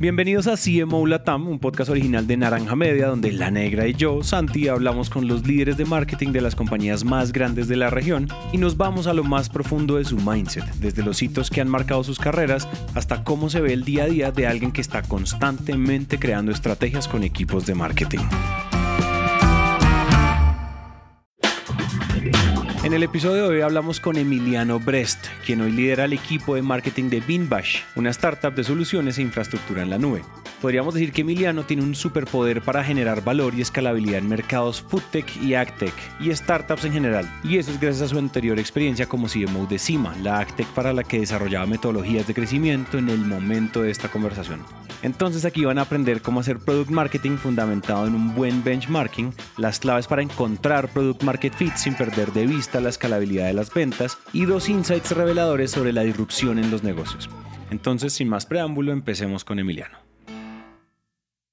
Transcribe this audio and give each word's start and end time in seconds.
Bienvenidos 0.00 0.46
a 0.46 0.56
CMO 0.56 1.06
Latam, 1.06 1.46
un 1.46 1.58
podcast 1.58 1.90
original 1.90 2.26
de 2.26 2.38
Naranja 2.38 2.74
Media, 2.74 3.08
donde 3.08 3.32
La 3.32 3.50
Negra 3.50 3.86
y 3.86 3.92
yo, 3.92 4.22
Santi, 4.22 4.66
hablamos 4.66 5.10
con 5.10 5.28
los 5.28 5.46
líderes 5.46 5.76
de 5.76 5.84
marketing 5.84 6.32
de 6.32 6.40
las 6.40 6.54
compañías 6.54 7.04
más 7.04 7.32
grandes 7.32 7.68
de 7.68 7.76
la 7.76 7.90
región 7.90 8.26
y 8.50 8.56
nos 8.56 8.78
vamos 8.78 9.06
a 9.06 9.12
lo 9.12 9.24
más 9.24 9.50
profundo 9.50 9.96
de 9.96 10.06
su 10.06 10.16
mindset, 10.16 10.64
desde 10.76 11.02
los 11.02 11.22
hitos 11.22 11.50
que 11.50 11.60
han 11.60 11.68
marcado 11.68 12.02
sus 12.02 12.18
carreras 12.18 12.66
hasta 12.94 13.24
cómo 13.24 13.50
se 13.50 13.60
ve 13.60 13.74
el 13.74 13.84
día 13.84 14.04
a 14.04 14.08
día 14.08 14.32
de 14.32 14.46
alguien 14.46 14.72
que 14.72 14.80
está 14.80 15.02
constantemente 15.02 16.18
creando 16.18 16.50
estrategias 16.50 17.06
con 17.06 17.22
equipos 17.22 17.66
de 17.66 17.74
marketing. 17.74 18.20
En 22.90 22.94
el 22.94 23.04
episodio 23.04 23.44
de 23.44 23.54
hoy 23.54 23.60
hablamos 23.60 24.00
con 24.00 24.16
Emiliano 24.16 24.80
Brest, 24.80 25.24
quien 25.46 25.60
hoy 25.60 25.70
lidera 25.70 26.06
el 26.06 26.12
equipo 26.12 26.56
de 26.56 26.62
marketing 26.62 27.08
de 27.08 27.20
Beanbash, 27.20 27.82
una 27.94 28.10
startup 28.10 28.52
de 28.52 28.64
soluciones 28.64 29.16
e 29.16 29.22
infraestructura 29.22 29.82
en 29.82 29.90
la 29.90 29.98
nube. 29.98 30.24
Podríamos 30.60 30.94
decir 30.94 31.12
que 31.12 31.20
Emiliano 31.20 31.62
tiene 31.62 31.84
un 31.84 31.94
superpoder 31.94 32.62
para 32.62 32.82
generar 32.82 33.22
valor 33.22 33.54
y 33.54 33.60
escalabilidad 33.60 34.18
en 34.18 34.28
mercados 34.28 34.82
foodtech 34.82 35.36
y 35.40 35.54
agtech 35.54 35.94
y 36.18 36.34
startups 36.34 36.84
en 36.84 36.92
general. 36.92 37.32
Y 37.44 37.58
eso 37.58 37.70
es 37.70 37.78
gracias 37.78 38.02
a 38.02 38.12
su 38.12 38.18
anterior 38.18 38.58
experiencia 38.58 39.06
como 39.06 39.28
CMO 39.28 39.66
de 39.66 39.78
Cima, 39.78 40.16
la 40.20 40.40
agtech 40.40 40.66
para 40.70 40.92
la 40.92 41.04
que 41.04 41.20
desarrollaba 41.20 41.66
metodologías 41.66 42.26
de 42.26 42.34
crecimiento 42.34 42.98
en 42.98 43.08
el 43.08 43.20
momento 43.20 43.82
de 43.82 43.92
esta 43.92 44.08
conversación. 44.08 44.64
Entonces 45.02 45.46
aquí 45.46 45.64
van 45.64 45.78
a 45.78 45.82
aprender 45.82 46.20
cómo 46.20 46.40
hacer 46.40 46.58
product 46.58 46.90
marketing 46.90 47.38
fundamentado 47.38 48.06
en 48.06 48.14
un 48.14 48.34
buen 48.34 48.62
benchmarking, 48.62 49.32
las 49.56 49.78
claves 49.78 50.06
para 50.06 50.22
encontrar 50.22 50.88
product 50.88 51.22
market 51.22 51.54
fit 51.54 51.74
sin 51.76 51.94
perder 51.94 52.32
de 52.32 52.46
vista 52.46 52.79
la 52.80 52.88
escalabilidad 52.88 53.46
de 53.46 53.52
las 53.52 53.72
ventas 53.72 54.18
y 54.32 54.44
dos 54.44 54.68
insights 54.68 55.10
reveladores 55.12 55.70
sobre 55.70 55.92
la 55.92 56.02
disrupción 56.02 56.58
en 56.58 56.70
los 56.70 56.82
negocios. 56.82 57.28
Entonces, 57.70 58.12
sin 58.12 58.28
más 58.28 58.46
preámbulo, 58.46 58.92
empecemos 58.92 59.44
con 59.44 59.58
Emiliano. 59.58 59.98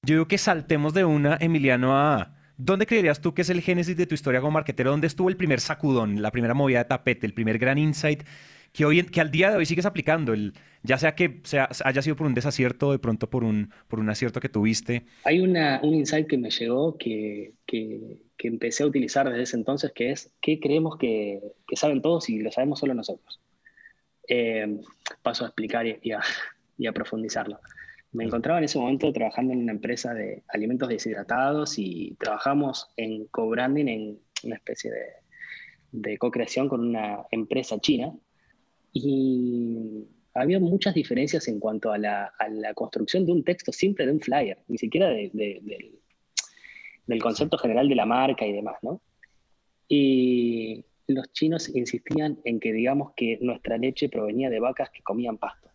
Yo 0.03 0.15
digo 0.15 0.27
que 0.27 0.37
saltemos 0.37 0.93
de 0.93 1.05
una, 1.05 1.37
Emiliano, 1.39 1.97
a... 1.97 2.33
¿Dónde 2.57 2.87
creerías 2.87 3.21
tú 3.21 3.33
que 3.33 3.43
es 3.43 3.49
el 3.51 3.61
génesis 3.61 3.95
de 3.97 4.07
tu 4.07 4.15
historia 4.15 4.41
como 4.41 4.51
marketero? 4.51 4.89
¿Dónde 4.89 5.05
estuvo 5.05 5.29
el 5.29 5.37
primer 5.37 5.59
sacudón, 5.59 6.21
la 6.23 6.31
primera 6.31 6.55
movida 6.55 6.79
de 6.79 6.85
tapete, 6.85 7.27
el 7.27 7.33
primer 7.33 7.59
gran 7.59 7.77
insight 7.77 8.23
que, 8.73 8.85
hoy, 8.85 9.03
que 9.03 9.21
al 9.21 9.31
día 9.31 9.51
de 9.51 9.57
hoy 9.57 9.65
sigues 9.65 9.85
aplicando? 9.85 10.33
El, 10.33 10.53
ya 10.83 10.97
sea 10.97 11.15
que 11.15 11.41
sea, 11.43 11.69
haya 11.83 12.01
sido 12.01 12.15
por 12.15 12.27
un 12.27 12.33
desacierto 12.33 12.89
o 12.89 12.91
de 12.91 12.99
pronto 12.99 13.29
por 13.29 13.43
un, 13.43 13.71
por 13.87 13.99
un 13.99 14.09
acierto 14.09 14.39
que 14.39 14.49
tuviste. 14.49 15.05
Hay 15.23 15.39
una, 15.39 15.79
un 15.83 15.93
insight 15.93 16.27
que 16.27 16.37
me 16.37 16.49
llegó 16.49 16.97
que, 16.97 17.53
que, 17.65 18.17
que, 18.37 18.47
empecé 18.47 18.83
a 18.83 18.87
utilizar 18.87 19.29
desde 19.29 19.43
ese 19.43 19.57
entonces, 19.57 19.91
que 19.93 20.11
es 20.11 20.31
¿qué 20.41 20.59
creemos 20.59 20.97
que, 20.97 21.41
que 21.67 21.75
saben 21.75 22.01
todos 22.01 22.29
y 22.29 22.39
lo 22.39 22.51
sabemos 22.51 22.79
solo 22.79 22.93
nosotros? 22.93 23.41
Eh, 24.27 24.79
paso 25.21 25.45
a 25.45 25.47
explicar 25.47 25.87
y, 25.87 25.99
y, 26.01 26.11
a, 26.11 26.21
y 26.77 26.87
a 26.87 26.93
profundizarlo. 26.93 27.59
Me 28.13 28.23
encontraba 28.23 28.59
en 28.59 28.65
ese 28.65 28.79
momento 28.79 29.11
trabajando 29.11 29.53
en 29.53 29.59
una 29.59 29.73
empresa 29.73 30.13
de 30.13 30.43
alimentos 30.47 30.87
deshidratados 30.87 31.77
y 31.77 32.15
trabajamos 32.19 32.89
en 32.95 33.25
co-branding, 33.27 33.87
en 33.87 34.19
una 34.43 34.55
especie 34.55 34.91
de, 34.91 35.05
de 35.91 36.17
co-creación 36.17 36.69
con 36.69 36.81
una 36.81 37.25
empresa 37.31 37.79
china. 37.79 38.13
Y 38.93 40.05
había 40.33 40.59
muchas 40.59 40.93
diferencias 40.93 41.47
en 41.47 41.59
cuanto 41.59 41.91
a 41.91 41.97
la, 41.97 42.31
a 42.37 42.49
la, 42.49 42.73
construcción 42.73 43.25
de 43.25 43.31
un 43.31 43.43
texto 43.43 43.71
simple 43.71 44.05
de 44.05 44.11
un 44.11 44.19
flyer, 44.19 44.59
ni 44.67 44.77
siquiera 44.77 45.09
de, 45.09 45.29
de, 45.33 45.59
del, 45.61 45.99
del, 47.07 47.21
concepto 47.21 47.57
general 47.57 47.89
de 47.89 47.95
la 47.95 48.05
marca 48.05 48.45
y 48.45 48.53
demás, 48.53 48.77
¿no? 48.81 49.01
Y 49.87 50.85
los 51.07 51.31
chinos 51.31 51.73
insistían 51.73 52.39
en 52.43 52.59
que 52.59 52.73
digamos 52.73 53.13
que 53.15 53.37
nuestra 53.41 53.77
leche 53.77 54.09
provenía 54.09 54.49
de 54.49 54.59
vacas 54.59 54.89
que 54.91 55.01
comían 55.01 55.37
pasto. 55.37 55.69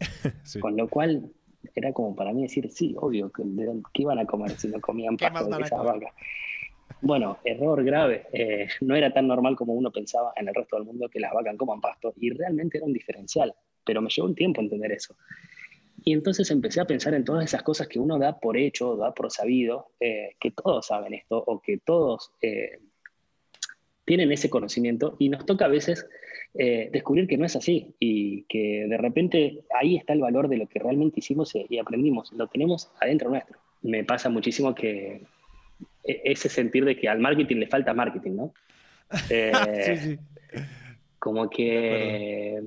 Sí. 0.44 0.60
Con 0.60 0.76
lo 0.76 0.88
cual 0.88 1.32
era 1.74 1.92
como 1.92 2.14
para 2.14 2.32
mí 2.32 2.42
decir, 2.42 2.70
sí, 2.70 2.94
obvio, 2.98 3.30
que, 3.30 3.42
¿qué 3.92 4.02
iban 4.02 4.18
a 4.18 4.26
comer 4.26 4.50
si 4.52 4.68
no 4.68 4.80
comían 4.80 5.16
pasto 5.16 5.46
de 5.46 5.62
esas 5.62 5.82
vacas? 5.82 6.12
Bueno, 7.02 7.38
error 7.44 7.82
grave. 7.82 8.26
Eh, 8.32 8.68
no 8.82 8.94
era 8.94 9.12
tan 9.12 9.26
normal 9.26 9.56
como 9.56 9.72
uno 9.72 9.90
pensaba 9.90 10.32
en 10.36 10.48
el 10.48 10.54
resto 10.54 10.76
del 10.76 10.84
mundo 10.84 11.08
que 11.08 11.20
las 11.20 11.32
vacas 11.32 11.56
coman 11.56 11.80
pasto 11.80 12.12
y 12.16 12.30
realmente 12.30 12.78
era 12.78 12.86
un 12.86 12.92
diferencial, 12.92 13.54
pero 13.84 14.02
me 14.02 14.10
llevó 14.10 14.28
un 14.28 14.34
tiempo 14.34 14.60
entender 14.60 14.92
eso. 14.92 15.16
Y 16.04 16.12
entonces 16.12 16.50
empecé 16.50 16.80
a 16.80 16.86
pensar 16.86 17.14
en 17.14 17.24
todas 17.24 17.44
esas 17.44 17.62
cosas 17.62 17.88
que 17.88 17.98
uno 17.98 18.18
da 18.18 18.38
por 18.38 18.56
hecho, 18.56 18.96
da 18.96 19.12
por 19.12 19.30
sabido, 19.30 19.88
eh, 20.00 20.36
que 20.40 20.50
todos 20.50 20.86
saben 20.86 21.14
esto 21.14 21.42
o 21.46 21.60
que 21.60 21.78
todos 21.78 22.32
eh, 22.40 22.78
tienen 24.04 24.32
ese 24.32 24.48
conocimiento 24.48 25.16
y 25.18 25.28
nos 25.28 25.44
toca 25.44 25.66
a 25.66 25.68
veces 25.68 26.06
eh, 26.54 26.88
descubrir 26.92 27.26
que 27.26 27.36
no 27.36 27.44
es 27.44 27.54
así 27.54 27.94
y 27.98 28.44
que 28.44 28.86
de 28.88 28.96
repente 28.96 29.60
ahí 29.78 29.96
está 29.96 30.14
el 30.14 30.20
valor 30.20 30.48
de 30.48 30.56
lo 30.56 30.66
que 30.66 30.78
realmente 30.78 31.20
hicimos 31.20 31.52
y 31.54 31.78
aprendimos, 31.78 32.32
lo 32.32 32.46
tenemos 32.48 32.90
adentro 33.00 33.30
nuestro. 33.30 33.58
Me 33.82 34.04
pasa 34.04 34.28
muchísimo 34.28 34.74
que 34.74 35.22
ese 36.04 36.48
sentir 36.48 36.84
de 36.84 36.96
que 36.96 37.08
al 37.08 37.18
marketing 37.18 37.56
le 37.56 37.66
falta 37.66 37.94
marketing, 37.94 38.32
¿no? 38.32 38.54
Eh, 39.28 39.52
sí, 39.84 39.96
sí. 39.96 40.18
Como 41.18 41.50
que 41.50 42.62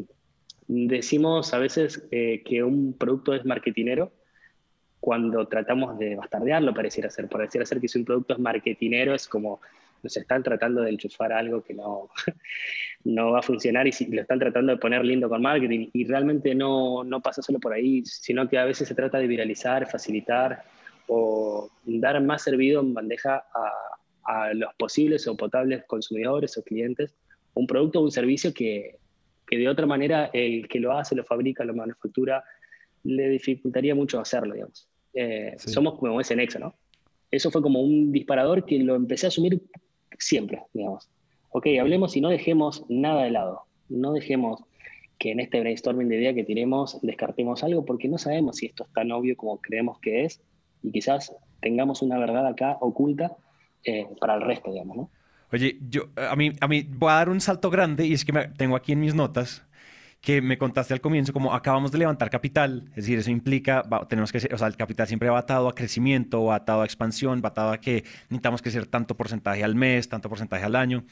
decimos 0.68 1.54
a 1.54 1.58
veces 1.58 2.06
eh, 2.12 2.44
que 2.46 2.64
un 2.64 2.94
producto 2.94 3.34
es 3.34 3.46
marketinero 3.46 4.12
cuando 5.00 5.48
tratamos 5.48 5.98
de 6.00 6.16
bastardearlo, 6.16 6.74
pareciera 6.74 7.10
ser. 7.10 7.28
Pareciera 7.28 7.66
ser 7.66 7.82
que 7.82 7.88
si 7.88 8.00
un 8.00 8.06
producto 8.06 8.34
es 8.34 8.40
marketinero 8.40 9.14
es 9.14 9.28
como 9.28 9.62
nos 10.02 10.18
están 10.18 10.44
tratando 10.44 10.82
de 10.82 10.92
enchufar 10.92 11.32
algo 11.32 11.64
que 11.64 11.74
no, 11.74 12.10
no 13.06 13.32
va 13.32 13.40
a 13.40 13.42
funcionar 13.42 13.88
y 13.88 13.92
si 13.92 14.06
lo 14.08 14.22
están 14.22 14.40
tratando 14.40 14.74
de 14.74 14.78
poner 14.78 15.04
lindo 15.04 15.30
con 15.30 15.42
marketing 15.42 15.90
y 15.94 16.06
realmente 16.06 16.54
no, 16.54 17.04
no 17.04 17.22
pasa 17.22 17.42
solo 17.42 17.60
por 17.60 17.74
ahí, 17.74 18.06
sino 18.06 18.48
que 18.48 18.58
a 18.58 18.66
veces 18.66 18.88
se 18.88 18.96
trata 18.96 19.18
de 19.18 19.28
viralizar, 19.28 19.90
facilitar 19.90 20.64
o 21.08 21.70
dar 21.86 22.22
más 22.22 22.44
servido 22.44 22.82
en 22.82 22.94
bandeja 22.94 23.46
a, 23.54 24.46
a 24.46 24.54
los 24.54 24.74
posibles 24.76 25.28
o 25.28 25.36
potables 25.36 25.84
consumidores 25.86 26.58
o 26.58 26.64
clientes 26.64 27.16
un 27.56 27.68
producto 27.68 28.00
o 28.00 28.04
un 28.04 28.12
servicio 28.12 28.54
que, 28.54 28.98
que 29.48 29.58
de 29.58 29.70
otra 29.70 29.86
manera 29.86 30.30
el 30.34 30.68
que 30.68 30.80
lo 30.80 30.94
hace, 30.94 31.16
lo 31.16 31.24
fabrica, 31.24 31.64
lo 31.64 31.74
manufactura, 31.74 32.44
le 33.04 33.30
dificultaría 33.30 33.96
mucho 33.96 34.20
hacerlo, 34.20 34.54
digamos. 34.54 34.88
Eh, 35.14 35.54
sí. 35.58 35.72
Somos 35.72 36.00
como 36.00 36.20
ese 36.20 36.36
nexo, 36.36 36.60
¿no? 36.60 36.76
Eso 37.32 37.52
fue 37.52 37.62
como 37.62 37.82
un 37.82 38.12
disparador 38.12 38.66
que 38.66 38.80
lo 38.80 38.96
empecé 38.96 39.28
a 39.28 39.30
asumir 39.30 39.62
siempre, 40.18 40.64
digamos. 40.74 41.10
Ok, 41.50 41.68
hablemos 41.80 42.16
y 42.16 42.22
no 42.22 42.30
dejemos 42.30 42.86
nada 42.90 43.24
de 43.24 43.32
lado. 43.32 43.64
No 43.90 44.14
dejemos 44.14 44.64
que 45.20 45.32
en 45.32 45.40
este 45.40 45.60
brainstorming 45.60 46.10
de 46.10 46.18
idea 46.18 46.34
que 46.34 46.44
tenemos 46.44 47.00
descartemos 47.02 47.64
algo 47.64 47.86
porque 47.86 48.08
no 48.08 48.18
sabemos 48.18 48.58
si 48.58 48.68
esto 48.68 48.86
es 48.86 48.94
tan 48.94 49.12
obvio 49.12 49.38
como 49.38 49.62
creemos 49.62 50.00
que 50.00 50.26
es 50.26 50.42
y 50.84 50.92
quizás 50.92 51.34
tengamos 51.62 52.02
una 52.02 52.20
verdad 52.20 52.46
acá 52.46 52.78
oculta 52.82 53.32
eh, 53.84 54.08
para 54.20 54.36
el 54.36 54.42
resto, 54.42 54.72
digamos, 54.72 54.98
¿no? 54.98 55.10
Oye, 55.52 55.78
yo 55.90 56.10
a 56.16 56.36
mí, 56.36 56.52
a 56.60 56.68
mí 56.68 56.84
voy 56.84 57.12
a 57.12 57.16
dar 57.16 57.30
un 57.30 57.40
salto 57.40 57.70
grande 57.70 58.06
y 58.06 58.14
es 58.14 58.26
que 58.26 58.34
me, 58.34 58.48
tengo 58.50 58.76
aquí 58.76 58.92
en 58.92 59.00
mis 59.00 59.14
notas 59.14 59.64
que 60.20 60.42
me 60.42 60.58
contaste 60.58 60.94
al 60.94 61.02
comienzo, 61.02 61.34
como 61.34 61.54
acabamos 61.54 61.92
de 61.92 61.98
levantar 61.98 62.30
capital, 62.30 62.86
es 62.92 62.96
decir, 62.96 63.20
eso 63.20 63.30
implica, 63.30 63.82
va, 63.82 64.08
tenemos 64.08 64.32
que, 64.32 64.38
o 64.54 64.58
sea, 64.58 64.68
el 64.68 64.78
capital 64.78 65.06
siempre 65.06 65.30
va 65.30 65.40
atado 65.40 65.68
a 65.68 65.76
crecimiento, 65.76 66.46
va 66.46 66.56
atado 66.56 66.82
a 66.82 66.86
expansión, 66.86 67.42
va 67.44 67.50
atado 67.50 67.72
a 67.74 67.78
que 67.78 68.06
necesitamos 68.30 68.62
crecer 68.62 68.88
tanto 68.88 69.18
porcentaje 69.18 69.66
al 69.66 69.76
mes, 69.76 70.08
tanto 70.08 70.30
porcentaje 70.30 70.64
al 70.64 70.78
año. 70.78 71.04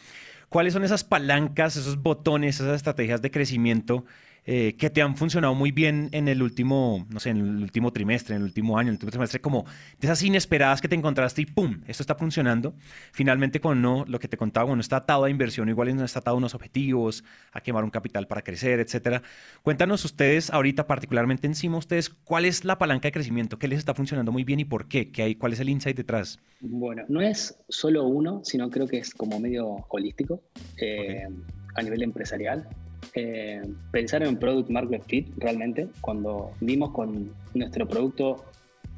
¿Cuáles 0.47 0.71
son 0.73 0.85
esas 0.85 1.03
palancas, 1.03 1.75
esos 1.75 2.01
botones, 2.01 2.55
esas 2.55 2.77
estrategias 2.77 3.21
de 3.21 3.31
crecimiento 3.31 4.05
eh, 4.43 4.75
que 4.75 4.89
te 4.89 5.03
han 5.03 5.15
funcionado 5.15 5.53
muy 5.53 5.71
bien 5.71 6.09
en 6.13 6.27
el 6.27 6.41
último, 6.41 7.05
no 7.09 7.19
sé, 7.19 7.29
en 7.29 7.37
el 7.37 7.61
último 7.61 7.93
trimestre, 7.93 8.35
en 8.35 8.41
el 8.41 8.47
último 8.47 8.77
año, 8.79 8.87
en 8.87 8.93
el 8.93 8.95
último 8.95 9.11
trimestre, 9.11 9.39
como 9.39 9.65
de 9.99 10.07
esas 10.07 10.23
inesperadas 10.23 10.81
que 10.81 10.87
te 10.87 10.95
encontraste 10.95 11.43
y 11.43 11.45
¡pum! 11.45 11.81
Esto 11.85 12.01
está 12.01 12.15
funcionando. 12.15 12.73
Finalmente, 13.11 13.61
con 13.61 13.83
no, 13.83 14.03
lo 14.07 14.19
que 14.19 14.27
te 14.27 14.37
contaba, 14.37 14.65
bueno, 14.65 14.81
está 14.81 14.97
atado 14.97 15.25
a 15.25 15.29
inversión, 15.29 15.69
igual 15.69 15.95
no 15.95 16.03
está 16.03 16.19
atado 16.19 16.35
a 16.35 16.37
unos 16.39 16.55
objetivos, 16.55 17.23
a 17.51 17.61
quemar 17.61 17.83
un 17.83 17.91
capital 17.91 18.25
para 18.25 18.41
crecer, 18.41 18.79
etcétera. 18.79 19.21
Cuéntanos 19.61 20.03
ustedes, 20.05 20.49
ahorita 20.49 20.87
particularmente 20.87 21.45
encima, 21.45 21.77
ustedes, 21.77 22.09
¿cuál 22.09 22.45
es 22.45 22.65
la 22.65 22.79
palanca 22.79 23.07
de 23.07 23.11
crecimiento? 23.11 23.59
¿Qué 23.59 23.67
les 23.67 23.77
está 23.77 23.93
funcionando 23.93 24.31
muy 24.31 24.43
bien 24.43 24.59
y 24.59 24.65
por 24.65 24.87
qué? 24.87 25.11
¿Qué 25.11 25.21
hay, 25.21 25.35
¿Cuál 25.35 25.53
es 25.53 25.59
el 25.59 25.69
insight 25.69 25.95
detrás? 25.95 26.39
Bueno, 26.61 27.03
no 27.09 27.21
es 27.21 27.55
solo 27.69 28.05
uno, 28.05 28.41
sino 28.43 28.71
creo 28.71 28.87
que 28.87 28.97
es 28.97 29.13
como 29.13 29.39
medio 29.39 29.85
holístico 29.89 30.41
eh, 30.77 31.27
okay. 31.27 31.37
a 31.75 31.81
nivel 31.83 32.01
empresarial 32.01 32.67
eh, 33.13 33.61
pensar 33.91 34.23
en 34.23 34.37
product 34.37 34.69
market 34.69 35.03
fit 35.05 35.27
realmente 35.35 35.89
cuando 35.99 36.51
vimos 36.61 36.91
con 36.91 37.33
nuestro 37.53 37.85
producto 37.85 38.45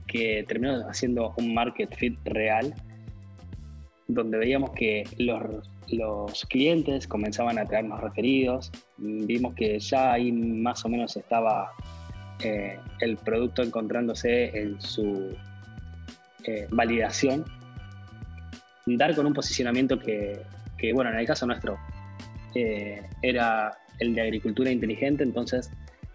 que 0.06 0.46
terminó 0.48 0.88
haciendo 0.88 1.34
un 1.38 1.52
market 1.54 1.96
fit 1.96 2.16
real 2.26 2.76
donde 4.08 4.38
veíamos 4.38 4.70
que 4.72 5.04
los, 5.18 5.68
los 5.88 6.46
clientes 6.46 7.08
comenzaban 7.08 7.58
a 7.58 7.66
traernos 7.66 8.02
referidos 8.02 8.72
vimos 8.98 9.56
que 9.56 9.80
ya 9.80 10.14
ahí 10.14 10.32
más 10.32 10.86
o 10.86 10.90
menos 10.90 11.18
estaba 11.18 11.72
eh, 12.44 12.78
el 13.00 13.18
producto 13.18 13.64
encontrándose 13.64 14.56
en 14.56 14.80
su 14.80 15.36
eh, 16.44 16.68
validación 16.70 17.46
dar 18.86 19.16
con 19.16 19.26
un 19.26 19.34
posicionamiento 19.34 19.98
que, 19.98 20.40
que 20.78 20.94
bueno 20.94 21.10
en 21.10 21.18
el 21.18 21.26
caso 21.26 21.48
nuestro 21.48 21.80
era 23.24 23.76
el 24.00 24.16
de 24.16 24.22
agricultura 24.22 24.72
inteligente, 24.72 25.24
entonces 25.24 25.72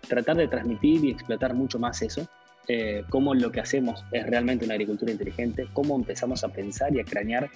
tratar 0.09 0.37
de 0.37 0.49
transmitir 0.49 1.05
y 1.05 1.11
explotar 1.11 1.55
mucho 1.55 1.79
más 1.79 2.03
eso, 2.03 2.29
eh, 2.69 3.05
cómo 3.09 3.35
lo 3.35 3.51
que 3.51 3.61
hacemos 3.61 4.05
es 4.13 4.27
realmente 4.27 4.65
una 4.65 4.75
agricultura 4.75 5.11
inteligente, 5.11 5.67
cómo 5.73 5.97
empezamos 5.97 6.45
a 6.45 6.49
pensar 6.49 6.95
y 6.95 7.01
a 7.01 7.05
cranear 7.05 7.49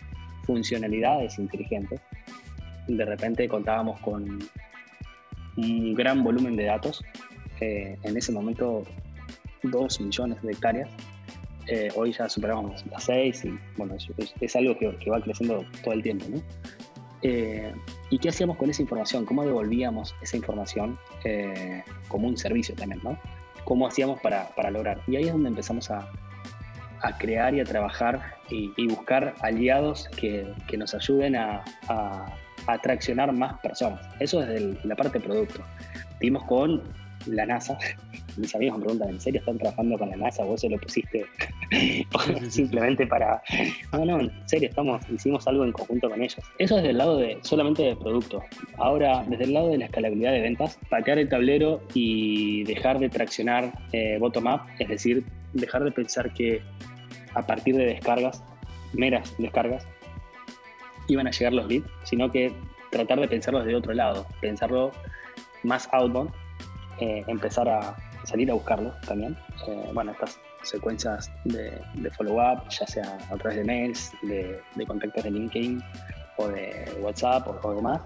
funcionalidades 0.45 1.39
inteligentes. 1.39 2.01
De 2.89 3.05
repente 3.05 3.49
contábamos 3.49 4.01
con 4.01 4.39
un 5.57 5.95
gran 5.95 6.25
volumen 6.25 6.57
de 6.57 6.65
datos, 6.65 7.05
eh, 7.61 7.99
en 8.03 8.17
ese 8.17 8.33
momento 8.33 8.85
2 9.63 10.01
millones 10.01 10.43
de 10.43 10.53
hectáreas, 10.53 10.89
eh, 11.69 11.89
hoy 11.95 12.13
ya 12.13 12.29
superamos 12.29 12.85
las 12.87 13.05
6 13.05 13.45
y 13.45 13.59
bueno, 13.77 13.95
es, 14.41 14.57
algo 14.57 14.77
que, 14.77 14.97
que, 14.97 15.11
va 15.11 15.21
creciendo 15.21 15.65
todo 15.85 15.95
el 15.95 16.03
tiempo. 16.03 16.25
¿no? 16.29 16.43
Eh, 17.23 17.73
¿Y 18.11 18.19
qué 18.19 18.29
hacíamos 18.29 18.57
con 18.57 18.69
esa 18.71 18.83
información? 18.83 19.25
¿Cómo 19.25 19.45
devolvíamos 19.45 20.15
esa 20.23 20.37
información 20.37 20.99
eh, 21.25 21.85
como 22.09 22.29
un 22.29 22.37
servicio 22.37 22.75
también? 22.75 23.01
¿no? 23.05 23.19
¿Cómo 23.65 23.87
hacíamos 23.87 24.21
para, 24.21 24.49
para, 24.55 24.71
lograr? 24.71 25.01
Y 25.07 25.17
ahí 25.17 25.25
es 25.25 25.33
donde 25.33 25.49
empezamos 25.49 25.91
a, 25.91 26.11
a 27.01 27.19
crear 27.19 27.55
y 27.55 27.61
a 27.61 27.65
trabajar 27.65 28.37
y, 28.51 28.87
buscar 28.89 29.35
aliados 29.41 30.09
que, 30.17 30.53
que, 30.67 30.77
nos 30.77 30.95
ayuden 30.95 31.37
a, 31.37 31.65
a, 31.89 32.35
atraccionar 32.67 33.33
más 33.33 33.59
personas. 33.61 34.01
Eso 34.21 34.43
es 34.43 34.85
la 34.85 34.95
parte 34.97 35.19
de 35.19 35.25
producto. 35.25 35.63
Vimos 36.21 36.45
con 36.45 36.83
la 37.27 37.47
NASA. 37.47 37.79
Mis 38.37 38.55
amigos 38.55 38.79
me 38.79 38.85
preguntan, 38.85 39.11
¿en 39.11 39.21
serio 39.21 39.41
están 39.41 39.59
trabajando 39.59 39.99
con 39.99 40.09
la 40.09 40.17
NASA? 40.17 40.45
¿Vos 40.45 40.61
se 40.61 40.69
lo 40.69 40.79
pusiste 40.79 41.27
simplemente 42.49 43.07
para... 43.07 43.43
No, 43.93 44.05
no, 44.05 44.21
en 44.21 44.33
serio, 44.47 44.71
estamos, 44.71 45.03
hicimos 45.11 45.47
algo 45.47 45.65
en 45.65 45.73
conjunto 45.73 46.09
con 46.09 46.23
ellos. 46.23 46.41
Eso 46.59 46.79
es 46.79 46.83
del 46.83 46.99
lado 46.99 47.19
de 47.19 47.39
solamente 47.43 47.83
de 47.83 47.97
producto. 47.97 48.43
Ahora, 48.79 49.25
desde 49.29 49.45
el 49.45 49.53
lado 49.53 49.69
de 49.69 49.79
la 49.79 49.85
escalabilidad 49.87 50.33
de 50.33 50.41
ventas, 50.41 50.79
patear 50.89 51.19
el 51.19 51.29
tablero 51.29 51.83
y 51.93 52.65
dejar 52.65 52.99
de 52.99 53.11
traccionar 53.11 53.73
eh, 53.93 54.17
bottom-up, 54.19 54.63
es 54.79 54.89
decir, 54.89 55.25
dejar 55.53 55.85
de 55.85 55.93
pensar 55.93 56.33
que 56.33 56.63
a 57.35 57.47
partir 57.47 57.77
de 57.77 57.85
descargas, 57.85 58.43
meras 58.95 59.35
descargas, 59.39 59.87
iban 61.09 61.27
a 61.27 61.31
llegar 61.31 61.53
los 61.53 61.67
leads, 61.67 61.87
sino 62.05 62.31
que 62.31 62.53
tratar 62.91 63.21
de 63.21 63.29
pensarlos 63.29 63.65
de 63.65 63.75
otro 63.75 63.93
lado, 63.93 64.27
pensarlo 64.41 64.93
más 65.63 65.89
outbound 65.93 66.31
eh, 67.03 67.25
empezar 67.27 67.69
a 67.69 67.97
salir 68.23 68.49
a 68.49 68.55
buscarlo 68.55 68.95
también. 69.09 69.37
Eh, 69.67 69.91
bueno, 69.93 70.13
estas 70.13 70.39
secuencias 70.63 71.33
de, 71.45 71.83
follow-up, 72.17 72.69
ya 72.69 72.87
sea 72.87 73.19
a 73.29 73.37
través 73.37 73.59
de 73.59 73.65
mails, 73.65 74.13
de, 74.23 74.87
contactos 74.87 75.25
de 75.25 75.33
LinkedIn 75.33 75.83
o 76.37 76.47
de 76.47 76.97
WhatsApp 77.01 77.49
o, 77.65 77.75
demás, 77.75 78.01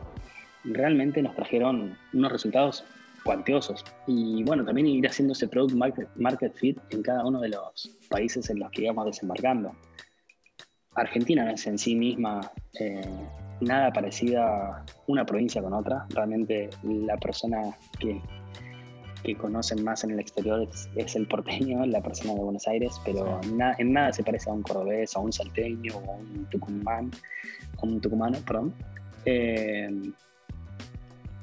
realmente 0.64 1.20
nos 1.20 1.34
trajeron 1.34 1.98
unos 2.14 2.32
resultados 2.32 2.84
cuantiosos. 3.22 3.84
Y 4.06 4.43
bueno, 4.44 4.64
también 4.64 4.87
ir 4.87 5.06
haciendo 5.06 5.32
ese 5.34 5.46
product 5.46 5.76
market, 6.16 6.54
fit 6.54 6.78
en 6.90 7.02
cada 7.02 7.22
uno 7.22 7.38
de 7.40 7.50
los 7.50 7.90
países 8.08 8.48
en 8.48 8.60
los 8.60 8.70
que 8.70 8.84
íbamos 8.84 9.04
desembarcando. 9.04 9.72
Argentina 10.94 11.44
no 11.44 11.50
es 11.50 11.66
en 11.66 11.76
sí 11.76 11.94
misma 11.94 12.40
eh, 12.81 13.02
nada 13.60 13.93
parecida 13.93 14.84
una 15.06 15.25
provincia 15.25 15.62
con 15.62 15.72
otra. 15.72 16.06
Realmente 16.10 16.70
la 16.82 17.16
persona 17.16 17.76
que, 17.98 18.20
que 19.26 19.34
conocen 19.34 19.82
más 19.82 20.05
en 20.05 20.12
el 20.12 20.20
exterior 20.20 20.69
es, 20.94 21.17
el 21.17 21.26
porteño, 21.26 21.84
la 21.87 22.00
persona 22.00 22.34
de 22.34 22.40
Buenos 22.40 22.67
Aires, 22.69 23.00
pero 23.05 23.40
en 23.43 23.93
nada 23.93 24.12
se 24.12 24.23
parece 24.23 24.49
a 24.49 24.52
un 24.52 24.62
cordobés, 24.62 25.17
a 25.17 25.20
un 25.20 25.32
salteño 25.32 25.96
o 25.96 26.12
a 26.12 26.17
un 26.17 26.46
tucumán, 26.50 27.11
un 27.82 28.00
tucumano, 28.00 28.38
perdón. 28.46 28.73
Eh, 29.25 29.90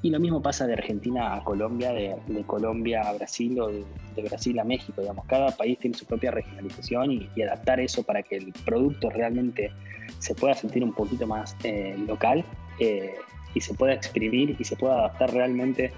y 0.01 0.09
lo 0.09 0.19
mismo 0.19 0.41
pasa 0.41 0.67
de 0.67 0.73
Argentina 0.73 1.33
a 1.33 1.43
Colombia, 1.43 1.93
de, 1.93 2.43
Colombia 2.45 3.01
a 3.01 3.13
Brasil 3.13 3.59
o 3.59 3.67
de, 3.67 4.21
Brasil 4.21 4.57
a 4.59 4.63
México, 4.63 5.01
digamos. 5.01 5.25
Cada 5.25 5.51
país 5.51 5.79
tiene 5.79 5.97
su 5.97 6.05
propia 6.05 6.31
regionalización 6.31 7.11
y, 7.11 7.41
adaptar 7.41 7.79
eso 7.79 8.03
para 8.03 8.21
que 8.21 8.37
el 8.37 8.53
producto 8.65 9.09
realmente 9.09 9.71
se 10.19 10.35
pueda 10.35 10.53
sentir 10.55 10.83
un 10.83 10.93
poquito 10.93 11.25
más 11.25 11.55
eh, 11.63 11.95
local 12.05 12.43
eh, 12.79 13.15
y 13.53 13.61
se 13.61 13.73
pueda 13.73 13.93
exprimir 13.93 14.57
y 14.59 14.63
se 14.65 14.75
pueda 14.75 14.95
adaptar 14.95 15.33
realmente 15.33 15.93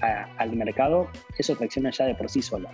al 0.00 0.56
mercado, 0.56 1.08
eso 1.38 1.54
tracciona 1.56 1.90
ya 1.90 2.06
de 2.06 2.14
por 2.14 2.28
sí 2.28 2.42
solo. 2.42 2.68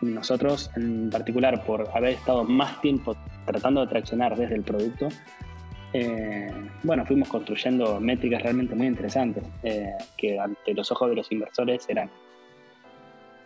Nosotros, 0.00 0.70
en 0.76 1.10
particular, 1.10 1.64
por 1.64 1.88
haber 1.94 2.14
estado 2.14 2.44
más 2.44 2.80
tiempo 2.80 3.16
tratando 3.46 3.80
de 3.80 3.86
traccionar 3.86 4.36
desde 4.36 4.54
el 4.54 4.62
producto, 4.62 5.08
eh, 5.92 6.50
bueno, 6.82 7.06
fuimos 7.06 7.28
construyendo 7.28 8.00
métricas 8.00 8.42
realmente 8.42 8.74
muy 8.74 8.88
interesantes, 8.88 9.44
eh, 9.62 9.92
que 10.16 10.38
ante 10.38 10.74
los 10.74 10.90
ojos 10.90 11.10
de 11.10 11.16
los 11.16 11.30
inversores 11.30 11.88
eran, 11.88 12.10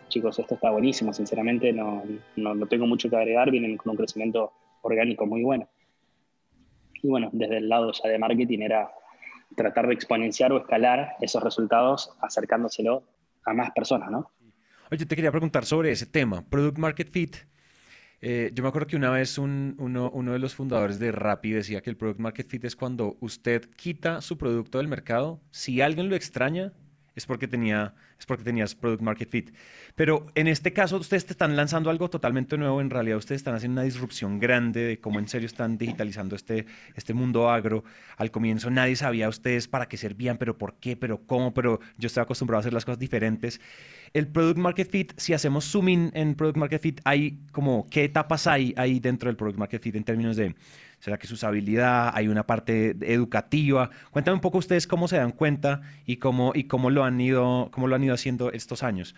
chicos, 0.07 0.39
esto 0.39 0.55
está 0.55 0.71
buenísimo, 0.71 1.13
sinceramente 1.13 1.71
no, 1.71 2.03
no, 2.35 2.55
no 2.55 2.65
tengo 2.65 2.87
mucho 2.87 3.09
que 3.09 3.15
agregar, 3.15 3.51
vienen 3.51 3.77
con 3.77 3.91
un 3.91 3.97
crecimiento 3.97 4.51
orgánico 4.81 5.25
muy 5.25 5.43
bueno. 5.43 5.67
Y 7.01 7.07
bueno, 7.07 7.29
desde 7.31 7.57
el 7.57 7.69
lado 7.69 7.91
ya 7.91 8.09
de 8.09 8.17
marketing 8.17 8.59
era 8.59 8.91
tratar 9.55 9.87
de 9.87 9.93
exponenciar 9.93 10.51
o 10.51 10.57
escalar 10.57 11.15
esos 11.21 11.43
resultados 11.43 12.11
acercándoselo 12.21 13.03
a 13.45 13.53
más 13.53 13.71
personas, 13.71 14.11
¿no? 14.11 14.31
Oye, 14.91 15.05
te 15.05 15.15
quería 15.15 15.31
preguntar 15.31 15.65
sobre 15.65 15.91
ese 15.91 16.05
tema, 16.05 16.43
Product 16.49 16.77
Market 16.77 17.09
Fit. 17.09 17.35
Eh, 18.21 18.51
yo 18.53 18.63
me 18.63 18.69
acuerdo 18.69 18.87
que 18.87 18.95
una 18.95 19.11
vez 19.11 19.37
un, 19.37 19.75
uno, 19.77 20.09
uno, 20.11 20.33
de 20.33 20.39
los 20.39 20.55
fundadores 20.55 20.99
de 20.99 21.11
Rappi 21.11 21.51
decía 21.51 21.81
que 21.81 21.89
el 21.89 21.95
Product 21.95 22.19
Market 22.19 22.47
Fit 22.47 22.65
es 22.65 22.75
cuando 22.75 23.15
usted 23.21 23.69
quita 23.75 24.21
su 24.21 24.37
producto 24.37 24.77
del 24.79 24.87
mercado, 24.87 25.39
si 25.51 25.81
alguien 25.81 26.09
lo 26.09 26.15
extraña, 26.15 26.73
es 27.15 27.25
porque, 27.25 27.47
tenía, 27.47 27.93
es 28.19 28.25
porque 28.25 28.43
tenías 28.43 28.75
Product 28.75 29.01
Market 29.01 29.29
Fit. 29.29 29.51
Pero 29.95 30.27
en 30.35 30.47
este 30.47 30.73
caso, 30.73 30.97
ustedes 30.97 31.25
te 31.25 31.33
están 31.33 31.55
lanzando 31.55 31.89
algo 31.89 32.09
totalmente 32.09 32.57
nuevo. 32.57 32.81
En 32.81 32.89
realidad, 32.89 33.17
ustedes 33.17 33.39
están 33.39 33.55
haciendo 33.55 33.79
una 33.79 33.85
disrupción 33.85 34.39
grande 34.39 34.81
de 34.81 34.99
cómo 34.99 35.19
en 35.19 35.27
serio 35.27 35.45
están 35.45 35.77
digitalizando 35.77 36.35
este, 36.35 36.65
este 36.95 37.13
mundo 37.13 37.49
agro. 37.49 37.83
Al 38.17 38.29
comienzo 38.29 38.69
nadie 38.69 38.95
sabía 38.97 39.29
ustedes 39.29 39.67
para 39.67 39.87
qué 39.87 39.97
servían, 39.97 40.37
pero 40.37 40.57
por 40.57 40.75
qué, 40.75 40.97
pero 40.97 41.25
cómo, 41.25 41.53
pero 41.53 41.79
yo 41.97 42.07
estaba 42.07 42.23
acostumbrado 42.23 42.59
a 42.59 42.61
hacer 42.61 42.73
las 42.73 42.85
cosas 42.85 42.99
diferentes. 42.99 43.61
El 44.13 44.27
Product 44.27 44.57
Market 44.57 44.89
Fit, 44.89 45.13
si 45.17 45.33
hacemos 45.33 45.65
zoom 45.65 45.89
in 45.89 46.11
en 46.13 46.35
Product 46.35 46.57
Market 46.57 46.81
Fit, 46.81 47.01
hay 47.05 47.39
como, 47.51 47.87
¿qué 47.89 48.03
etapas 48.03 48.47
hay 48.47 48.73
ahí 48.75 48.99
dentro 48.99 49.29
del 49.29 49.37
Product 49.37 49.57
Market 49.57 49.81
Fit 49.81 49.95
en 49.95 50.03
términos 50.03 50.35
de 50.35 50.55
¿Será 50.99 51.17
que 51.17 51.27
es 51.27 51.31
usabilidad? 51.31 52.11
¿Hay 52.13 52.27
una 52.27 52.45
parte 52.45 52.95
educativa? 53.01 53.89
Cuéntame 54.11 54.35
un 54.35 54.41
poco 54.41 54.57
ustedes 54.57 54.85
cómo 54.85 55.07
se 55.07 55.15
dan 55.15 55.31
cuenta 55.31 55.81
y 56.05 56.17
cómo, 56.17 56.51
y 56.53 56.65
cómo, 56.65 56.89
lo, 56.89 57.05
han 57.05 57.19
ido, 57.21 57.69
cómo 57.71 57.87
lo 57.87 57.95
han 57.95 58.03
ido 58.03 58.08
haciendo 58.13 58.51
estos 58.51 58.83
años. 58.83 59.15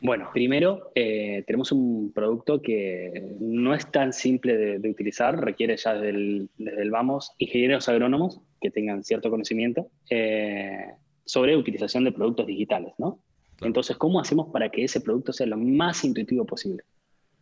Bueno, 0.00 0.28
primero 0.32 0.90
eh, 0.94 1.42
tenemos 1.46 1.72
un 1.72 2.12
producto 2.12 2.60
que 2.60 3.34
no 3.40 3.74
es 3.74 3.90
tan 3.90 4.12
simple 4.12 4.78
de, 4.78 4.90
utilizar, 4.90 5.42
requiere 5.42 5.76
ya 5.76 5.94
desde 5.94 6.10
el, 6.10 6.50
vamos 6.90 7.32
ingenieros 7.38 7.88
agrónomos 7.88 8.40
que 8.60 8.70
tengan 8.70 9.02
cierto 9.04 9.30
conocimiento 9.30 9.88
eh, 10.10 10.84
sobre 11.24 11.56
utilización 11.56 12.04
de 12.04 12.12
productos 12.12 12.46
digitales, 12.46 12.92
¿no? 12.98 13.18
Entonces, 13.62 13.96
¿cómo 13.96 14.20
hacemos 14.20 14.48
para 14.52 14.68
que 14.68 14.84
ese 14.84 15.00
producto 15.00 15.32
sea 15.32 15.46
lo 15.46 15.56
más 15.56 16.04
intuitivo 16.04 16.44
posible? 16.44 16.84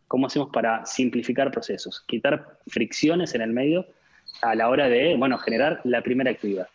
¿Cómo 0.07 0.27
hacemos 0.27 0.49
para 0.53 0.85
simplificar 0.85 1.51
procesos? 1.51 2.05
Quitar 2.07 2.59
fricciones 2.67 3.35
en 3.35 3.41
el 3.41 3.51
medio 3.51 3.85
a 4.41 4.55
la 4.55 4.69
hora 4.69 4.87
de, 4.87 5.17
bueno, 5.17 5.37
generar 5.37 5.81
la 5.83 6.01
primera 6.01 6.31
actividad. 6.31 6.67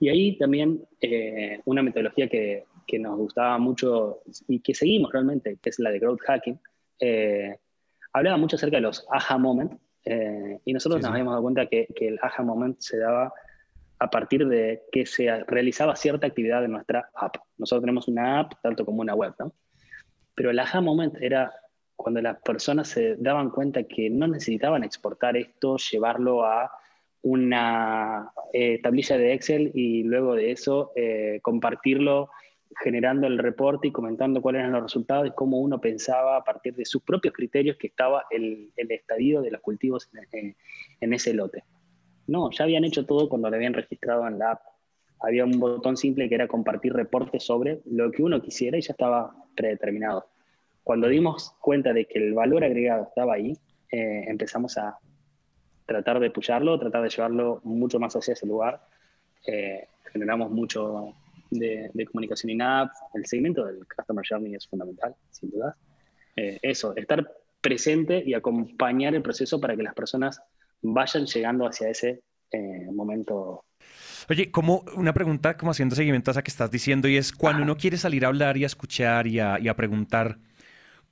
Y 0.00 0.08
ahí 0.08 0.36
también 0.36 0.80
eh, 1.00 1.60
una 1.64 1.82
metodología 1.82 2.28
que, 2.28 2.64
que, 2.86 2.98
nos 2.98 3.16
gustaba 3.16 3.58
mucho 3.58 4.22
y 4.48 4.60
que 4.60 4.74
seguimos 4.74 5.12
realmente, 5.12 5.58
que 5.60 5.70
es 5.70 5.78
la 5.78 5.90
de 5.90 5.98
growth 5.98 6.20
hacking, 6.20 6.60
eh, 7.00 7.58
hablaba 8.12 8.36
mucho 8.36 8.56
acerca 8.56 8.76
de 8.76 8.82
los 8.82 9.06
aha 9.10 9.38
moment, 9.38 9.80
eh, 10.04 10.60
y 10.64 10.72
nosotros 10.72 11.00
nos 11.00 11.10
habíamos 11.10 11.32
dado 11.32 11.42
cuenta 11.42 11.66
que, 11.66 11.86
que, 11.94 12.08
el 12.08 12.18
aha 12.22 12.42
moment 12.42 12.76
se 12.80 12.98
daba 12.98 13.32
a 13.98 14.10
partir 14.10 14.46
de 14.48 14.82
que 14.90 15.06
se 15.06 15.44
realizaba 15.44 15.94
cierta 15.94 16.26
actividad 16.26 16.64
en 16.64 16.72
nuestra 16.72 17.08
app. 17.14 17.36
Nosotros 17.56 17.82
tenemos 17.82 18.08
una 18.08 18.40
app 18.40 18.54
tanto 18.60 18.84
como 18.84 19.00
una 19.00 19.14
web, 19.14 19.34
¿no? 19.38 19.52
Pero 20.34 20.50
el 20.50 20.58
aha 20.58 20.80
moment 20.80 21.16
era 21.20 21.52
cuando 21.94 22.20
las 22.20 22.40
personas 22.40 22.88
se 22.88 23.16
daban 23.16 23.50
cuenta 23.50 23.84
que 23.84 24.10
no 24.10 24.26
necesitaban 24.26 24.82
exportar 24.82 25.36
esto, 25.36 25.76
llevarlo 25.76 26.44
a 26.44 26.70
una 27.22 28.32
eh, 28.52 28.80
tablilla 28.82 29.16
de 29.16 29.32
Excel 29.32 29.70
y 29.74 30.02
luego 30.02 30.34
de 30.34 30.50
eso 30.50 30.92
eh, 30.96 31.38
compartirlo 31.42 32.30
generando 32.80 33.26
el 33.26 33.38
reporte 33.38 33.88
y 33.88 33.92
comentando 33.92 34.40
cuáles 34.40 34.60
eran 34.60 34.72
los 34.72 34.82
resultados 34.84 35.26
y 35.26 35.30
cómo 35.32 35.58
uno 35.60 35.80
pensaba 35.80 36.36
a 36.36 36.44
partir 36.44 36.74
de 36.74 36.84
sus 36.84 37.02
propios 37.02 37.34
criterios 37.34 37.76
que 37.76 37.88
estaba 37.88 38.24
el, 38.30 38.72
estadio 38.76 39.42
de 39.42 39.50
los 39.50 39.60
cultivos 39.60 40.10
en, 40.32 40.56
en, 41.00 41.12
ese 41.12 41.34
lote. 41.34 41.64
No, 42.26 42.50
ya 42.50 42.64
habían 42.64 42.84
hecho 42.84 43.04
todo 43.04 43.28
cuando 43.28 43.50
lo 43.50 43.56
habían 43.56 43.74
registrado 43.74 44.26
en 44.26 44.38
la 44.38 44.52
app. 44.52 44.62
Había 45.20 45.44
un 45.44 45.58
botón 45.58 45.96
simple 45.96 46.28
que 46.28 46.34
era 46.34 46.48
compartir 46.48 46.92
reportes 46.92 47.44
sobre 47.44 47.80
lo 47.84 48.10
que 48.10 48.22
uno 48.22 48.40
quisiera 48.40 48.78
y 48.78 48.82
ya 48.82 48.92
estaba 48.92 49.34
predeterminado. 49.54 50.26
Cuando 50.82 51.08
dimos 51.08 51.54
cuenta 51.60 51.92
de 51.92 52.06
que 52.06 52.18
el 52.18 52.34
valor 52.34 52.64
agregado 52.64 53.04
estaba 53.04 53.34
ahí, 53.34 53.56
eh, 53.90 54.24
empezamos 54.26 54.76
a 54.78 54.98
tratar 55.86 56.18
de 56.18 56.30
pujarlo, 56.30 56.78
tratar 56.78 57.02
de 57.02 57.10
llevarlo 57.10 57.60
mucho 57.64 58.00
más 58.00 58.16
hacia 58.16 58.32
ese 58.32 58.46
lugar. 58.46 58.80
Eh, 59.46 59.86
generamos 60.12 60.50
mucho, 60.50 61.14
de, 61.52 62.06
comunicación 62.06 62.50
in-app, 62.50 62.92
el 63.14 63.26
seguimiento 63.26 63.64
del 63.64 63.86
Customer 63.86 64.24
Journey 64.28 64.54
es 64.54 64.66
fundamental, 64.66 65.14
sin 65.30 65.50
duda. 65.50 65.76
Eh, 66.36 66.58
eso, 66.62 66.96
estar 66.96 67.30
presente 67.60 68.22
y 68.24 68.34
acompañar 68.34 69.14
el 69.14 69.22
proceso 69.22 69.60
para 69.60 69.76
que 69.76 69.82
las 69.82 69.94
personas 69.94 70.40
vayan 70.80 71.26
llegando 71.26 71.66
hacia 71.66 71.88
ese 71.88 72.22
eh, 72.50 72.88
momento. 72.92 73.64
Oye, 74.28 74.50
como 74.50 74.84
una 74.96 75.12
pregunta, 75.12 75.56
como 75.56 75.70
haciendo 75.70 75.94
seguimiento 75.94 76.30
a 76.30 76.32
esa 76.32 76.42
que 76.42 76.50
estás 76.50 76.70
diciendo, 76.70 77.08
y 77.08 77.16
es 77.16 77.32
cuando 77.32 77.62
uno 77.62 77.76
quiere 77.76 77.96
salir 77.96 78.24
a 78.24 78.28
hablar 78.28 78.56
y 78.56 78.64
a 78.64 78.66
escuchar 78.66 79.26
y 79.26 79.38
a, 79.38 79.58
y 79.60 79.68
a 79.68 79.76
preguntar, 79.76 80.38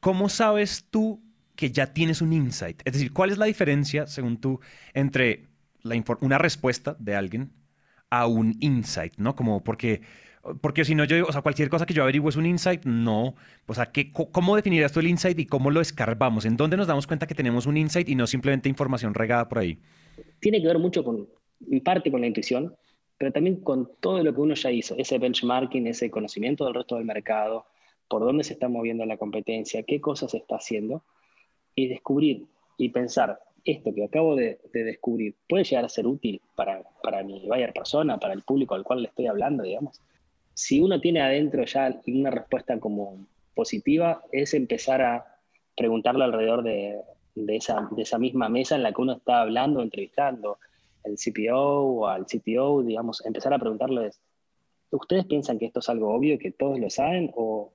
¿cómo 0.00 0.28
sabes 0.28 0.87
tú 0.90 1.23
que 1.54 1.70
ya 1.70 1.92
tienes 1.92 2.23
un 2.23 2.32
insight? 2.32 2.80
Es 2.85 2.94
decir, 2.94 3.12
¿cuál 3.12 3.30
es 3.30 3.38
la 3.38 3.47
diferencia, 3.47 4.06
según 4.06 4.40
tú, 4.40 4.61
entre 4.94 5.49
la 5.82 6.02
una 6.20 6.38
respuesta 6.38 6.97
de 6.99 7.14
alguien 7.14 7.52
a 8.11 8.26
un 8.26 8.56
insight, 8.61 9.14
¿no? 9.16 9.37
Como 9.37 9.62
porque 9.62 10.02
porque 10.61 10.85
si 10.85 10.94
no, 10.94 11.04
yo, 11.04 11.26
o 11.26 11.32
sea, 11.32 11.42
cualquier 11.42 11.68
cosa 11.68 11.85
que 11.85 11.92
yo 11.92 12.02
averiguo 12.02 12.30
es 12.30 12.37
un 12.37 12.47
insight, 12.47 12.85
no. 12.85 13.35
O 13.66 13.75
sea, 13.75 13.92
¿qué, 13.92 14.11
¿cómo 14.11 14.56
definirías 14.56 14.90
tú 14.92 15.00
el 15.00 15.09
insight 15.09 15.38
y 15.38 15.47
cómo 15.47 15.70
lo 15.70 15.80
escarbamos? 15.82 16.47
¿En 16.47 16.56
dónde 16.56 16.78
nos 16.78 16.87
damos 16.87 17.06
cuenta 17.06 17.26
que 17.26 17.35
tenemos 17.35 17.66
un 17.66 17.76
insight 17.76 18.09
y 18.09 18.14
no 18.14 18.26
simplemente 18.26 18.68
información 18.68 19.12
regada 19.12 19.49
por 19.49 19.59
ahí? 19.59 19.78
Tiene 20.40 20.61
que 20.61 20.66
ver 20.66 20.78
mucho 20.78 21.04
con, 21.04 21.28
en 21.70 21.80
parte 21.82 22.11
con 22.11 22.23
la 22.23 22.26
intuición, 22.26 22.75
pero 23.18 23.32
también 23.32 23.56
con 23.56 23.90
todo 24.00 24.23
lo 24.23 24.35
que 24.35 24.40
uno 24.40 24.54
ya 24.54 24.70
hizo, 24.70 24.94
ese 24.97 25.18
benchmarking, 25.18 25.87
ese 25.87 26.11
conocimiento 26.11 26.64
del 26.64 26.75
resto 26.75 26.97
del 26.97 27.04
mercado, 27.04 27.66
por 28.09 28.23
dónde 28.23 28.42
se 28.42 28.54
está 28.54 28.68
moviendo 28.68 29.04
la 29.04 29.18
competencia, 29.18 29.82
qué 29.82 30.00
cosas 30.00 30.30
se 30.30 30.38
está 30.38 30.56
haciendo, 30.56 31.04
y 31.75 31.88
descubrir 31.88 32.47
y 32.78 32.88
pensar, 32.88 33.40
esto 33.62 33.94
que 33.94 34.04
acabo 34.04 34.37
de, 34.37 34.59
descubrir 34.73 35.37
puede 35.47 35.64
llegar 35.64 35.85
a 35.85 35.90
ser 35.90 36.06
útil 36.06 36.40
para, 36.56 36.82
para 37.02 37.23
mi 37.23 37.47
buyer 37.47 37.75
persona, 37.75 38.18
para 38.18 38.32
el 38.32 38.40
público 38.40 38.75
al 38.75 38.85
cual 38.85 39.02
le 39.02 39.09
estoy 39.09 39.26
hablando, 39.26 39.62
digamos 39.64 40.00
si 40.60 40.78
uno 40.78 41.00
tiene 41.00 41.22
adentro 41.22 41.64
ya 41.64 41.98
una 42.06 42.30
respuesta 42.30 42.78
como 42.78 43.26
positiva, 43.54 44.22
es 44.30 44.52
empezar 44.52 45.00
a 45.00 45.38
preguntarle 45.74 46.22
alrededor 46.22 46.62
de, 46.62 47.00
esa, 47.48 48.18
misma 48.18 48.50
mesa 48.50 48.76
en 48.76 48.82
la 48.82 48.92
que 48.92 49.00
uno 49.00 49.14
está 49.14 49.40
hablando, 49.40 49.80
entrevistando, 49.80 50.58
el 51.04 51.16
CPO 51.16 51.56
o 51.56 52.06
al 52.08 52.26
CTO, 52.26 52.82
digamos, 52.82 53.24
empezar 53.24 53.54
a 53.54 53.58
preguntarles, 53.58 54.20
¿ustedes 54.90 55.24
piensan 55.24 55.58
que 55.58 55.64
esto 55.64 55.78
es 55.80 55.88
algo 55.88 56.14
obvio, 56.14 56.38
que 56.38 56.50
todos 56.50 56.78
lo 56.78 56.90
saben, 56.90 57.30
o 57.34 57.72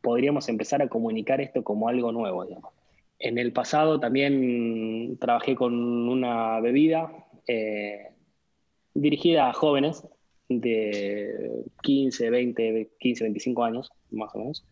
podríamos 0.00 0.48
empezar 0.48 0.82
a 0.82 0.88
comunicar 0.88 1.40
esto 1.40 1.64
como 1.64 1.88
algo 1.88 2.12
nuevo? 2.12 2.46
En 3.18 3.38
el 3.38 3.52
pasado 3.52 3.98
también 3.98 5.18
trabajé 5.18 5.56
con 5.56 5.74
una 6.08 6.60
bebida 6.60 7.26
eh, 7.48 8.12
dirigida 8.94 9.48
a 9.48 9.52
jóvenes 9.52 10.06
de 10.58 11.64
15, 11.82 12.30
20, 12.30 12.90
15, 12.98 13.24
25 13.24 13.64
años, 13.64 13.92
más 14.10 14.34
o 14.34 14.38
menos. 14.38 14.64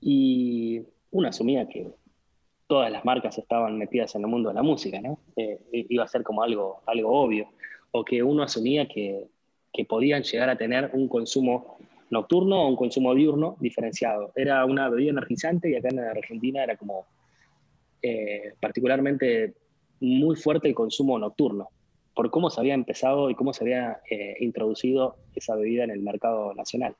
Y 0.00 0.82
uno 1.10 1.28
asumía 1.28 1.68
que 1.68 1.88
todas 2.68 2.90
las 2.92 3.04
marcas 3.04 3.36
estaban 3.36 3.76
metidas 3.76 4.14
en 4.14 4.22
el 4.22 4.28
mundo 4.28 4.48
de 4.48 4.54
la 4.54 4.62
música, 4.62 5.00
¿no? 5.00 5.18
Eh, 5.36 5.58
iba 5.72 6.04
a 6.04 6.08
ser 6.08 6.22
como 6.22 6.42
algo, 6.42 6.82
algo 6.86 7.10
obvio. 7.10 7.48
O 7.90 8.04
que 8.04 8.22
uno 8.22 8.44
asumía 8.44 8.86
que, 8.86 9.26
que 9.72 9.84
podían 9.84 10.22
llegar 10.22 10.48
a 10.48 10.56
tener 10.56 10.90
un 10.92 11.08
consumo 11.08 11.78
nocturno 12.10 12.62
o 12.62 12.68
un 12.68 12.76
consumo 12.76 13.12
diurno 13.14 13.56
diferenciado. 13.58 14.32
Era 14.36 14.64
una 14.64 14.88
bebida 14.88 15.10
energizante 15.10 15.68
y 15.68 15.74
acá 15.74 15.88
en 15.88 15.98
Argentina 15.98 16.62
era 16.62 16.76
como 16.76 17.06
eh, 18.02 18.54
particularmente 18.60 19.54
muy 20.00 20.36
fuerte 20.36 20.68
el 20.68 20.74
consumo 20.74 21.18
nocturno 21.18 21.70
por 22.14 22.30
cómo 22.30 22.50
se 22.50 22.60
había 22.60 22.74
empezado 22.74 23.30
y 23.30 23.34
cómo 23.34 23.52
se 23.52 23.64
había 23.64 24.00
eh, 24.10 24.36
introducido 24.40 25.16
esa 25.34 25.54
bebida 25.54 25.84
en 25.84 25.90
el 25.90 26.00
mercado 26.00 26.54
nacional. 26.54 26.94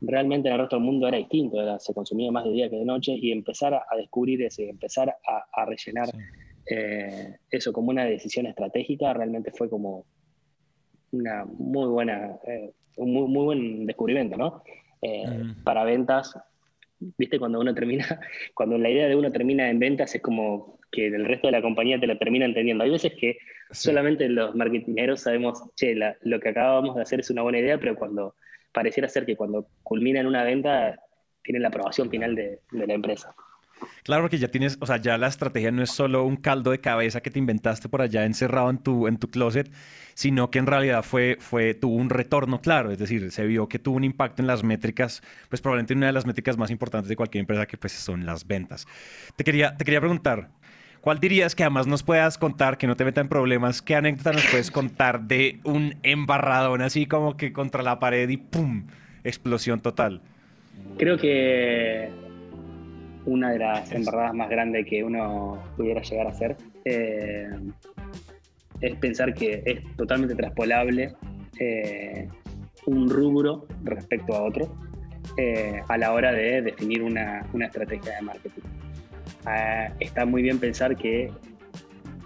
Realmente 0.00 0.48
en 0.48 0.54
el 0.54 0.60
resto 0.60 0.76
del 0.76 0.84
mundo 0.84 1.06
era 1.06 1.18
distinto, 1.18 1.78
se 1.78 1.94
consumía 1.94 2.32
más 2.32 2.44
de 2.44 2.50
día 2.50 2.70
que 2.70 2.76
de 2.76 2.84
noche 2.84 3.12
y 3.12 3.30
empezar 3.30 3.74
a, 3.74 3.96
descubrir 3.96 4.42
eso 4.42 4.62
y 4.62 4.68
empezar 4.68 5.14
a, 5.26 5.64
rellenar 5.64 6.08
eh, 6.66 7.36
eso 7.50 7.72
como 7.72 7.90
una 7.90 8.04
decisión 8.04 8.46
estratégica 8.46 9.12
realmente 9.12 9.52
fue 9.52 9.68
como 9.68 10.04
una 11.12 11.44
muy 11.44 11.88
buena, 11.88 12.36
eh, 12.46 12.72
un 12.96 13.12
muy, 13.12 13.28
muy, 13.28 13.44
buen 13.44 13.86
descubrimiento, 13.86 14.36
¿no? 14.36 14.62
Para 15.64 15.84
ventas, 15.84 16.36
viste, 17.18 17.38
cuando 17.38 17.60
uno 17.60 17.74
termina, 17.74 18.06
cuando 18.54 18.78
la 18.78 18.90
idea 18.90 19.08
de 19.08 19.16
uno 19.16 19.30
termina 19.30 19.68
en 19.68 19.78
ventas 19.78 20.14
es 20.14 20.22
como 20.22 20.78
que 20.92 21.06
el 21.06 21.24
resto 21.24 21.48
de 21.48 21.52
la 21.52 21.62
compañía 21.62 21.98
te 21.98 22.06
lo 22.06 22.18
termina 22.18 22.44
entendiendo. 22.44 22.84
Hay 22.84 22.90
veces 22.90 23.12
que 23.18 23.38
solamente 23.70 24.28
los 24.28 24.54
marketineros 24.54 25.22
sabemos, 25.22 25.62
che, 25.74 25.96
lo 26.22 26.38
que 26.38 26.48
acabamos 26.50 26.94
de 26.94 27.02
hacer 27.02 27.20
es 27.20 27.30
una 27.30 27.42
buena 27.42 27.58
idea, 27.58 27.78
pero 27.78 27.96
cuando 27.96 28.36
pareciera 28.72 29.08
ser 29.08 29.26
que 29.26 29.34
cuando 29.34 29.66
culmina 29.82 30.20
en 30.20 30.26
una 30.26 30.44
venta, 30.44 31.00
tiene 31.42 31.60
la 31.60 31.68
aprobación 31.68 32.10
final 32.10 32.34
de, 32.36 32.60
de 32.70 32.86
la 32.86 32.94
empresa. 32.94 33.34
Claro, 34.04 34.22
porque 34.22 34.38
ya 34.38 34.48
tienes, 34.48 34.78
o 34.80 34.86
sea, 34.86 34.96
ya 34.96 35.18
la 35.18 35.28
estrategia 35.28 35.70
no 35.70 35.82
es 35.82 35.90
solo 35.90 36.24
un 36.24 36.36
caldo 36.36 36.70
de 36.70 36.80
cabeza 36.80 37.20
que 37.20 37.30
te 37.30 37.38
inventaste 37.38 37.88
por 37.88 38.02
allá 38.02 38.24
encerrado 38.24 38.70
en 38.70 38.78
tu, 38.78 39.06
en 39.06 39.16
tu 39.16 39.28
closet, 39.28 39.70
sino 40.14 40.50
que 40.50 40.58
en 40.58 40.66
realidad 40.66 41.02
fue, 41.02 41.36
fue, 41.40 41.74
tuvo 41.74 41.96
un 41.96 42.10
retorno 42.10 42.60
claro, 42.60 42.90
es 42.90 42.98
decir, 42.98 43.30
se 43.30 43.46
vio 43.46 43.68
que 43.68 43.78
tuvo 43.78 43.96
un 43.96 44.04
impacto 44.04 44.42
en 44.42 44.46
las 44.46 44.62
métricas, 44.62 45.22
pues 45.48 45.60
probablemente 45.60 45.94
una 45.94 46.06
de 46.06 46.12
las 46.12 46.26
métricas 46.26 46.56
más 46.56 46.70
importantes 46.70 47.08
de 47.08 47.16
cualquier 47.16 47.40
empresa 47.40 47.66
que 47.66 47.76
pues 47.76 47.92
son 47.92 48.26
las 48.26 48.46
ventas. 48.46 48.86
Te 49.36 49.44
quería, 49.44 49.76
te 49.76 49.84
quería 49.84 50.00
preguntar, 50.00 50.50
¿Cuál 51.02 51.18
dirías 51.18 51.56
que 51.56 51.64
además 51.64 51.88
nos 51.88 52.04
puedas 52.04 52.38
contar, 52.38 52.78
que 52.78 52.86
no 52.86 52.94
te 52.94 53.04
meta 53.04 53.20
en 53.20 53.28
problemas? 53.28 53.82
¿Qué 53.82 53.96
anécdota 53.96 54.32
nos 54.32 54.46
puedes 54.46 54.70
contar 54.70 55.22
de 55.22 55.58
un 55.64 55.96
embarradón 56.04 56.80
así 56.80 57.06
como 57.06 57.36
que 57.36 57.52
contra 57.52 57.82
la 57.82 57.98
pared 57.98 58.28
y 58.28 58.36
¡pum! 58.36 58.86
Explosión 59.24 59.80
total. 59.80 60.20
Creo 60.98 61.18
que 61.18 62.08
una 63.26 63.50
de 63.50 63.58
las 63.58 63.90
embarradas 63.90 64.32
más 64.32 64.48
grandes 64.48 64.86
que 64.86 65.02
uno 65.02 65.60
pudiera 65.76 66.02
llegar 66.02 66.28
a 66.28 66.30
hacer. 66.30 66.56
Eh, 66.84 67.48
es 68.80 68.96
pensar 68.98 69.34
que 69.34 69.60
es 69.66 69.96
totalmente 69.96 70.36
traspolable 70.36 71.16
eh, 71.58 72.28
un 72.86 73.10
rubro 73.10 73.66
respecto 73.82 74.36
a 74.36 74.42
otro 74.42 74.72
eh, 75.36 75.80
a 75.88 75.98
la 75.98 76.12
hora 76.12 76.32
de 76.32 76.62
definir 76.62 77.02
una, 77.02 77.46
estrategia 77.60 78.16
de 78.16 78.22
marketing. 78.22 78.62
Ah, 79.46 79.88
está 80.00 80.24
muy 80.24 80.42
bien 80.42 80.58
pensar 80.58 80.96
que 80.96 81.30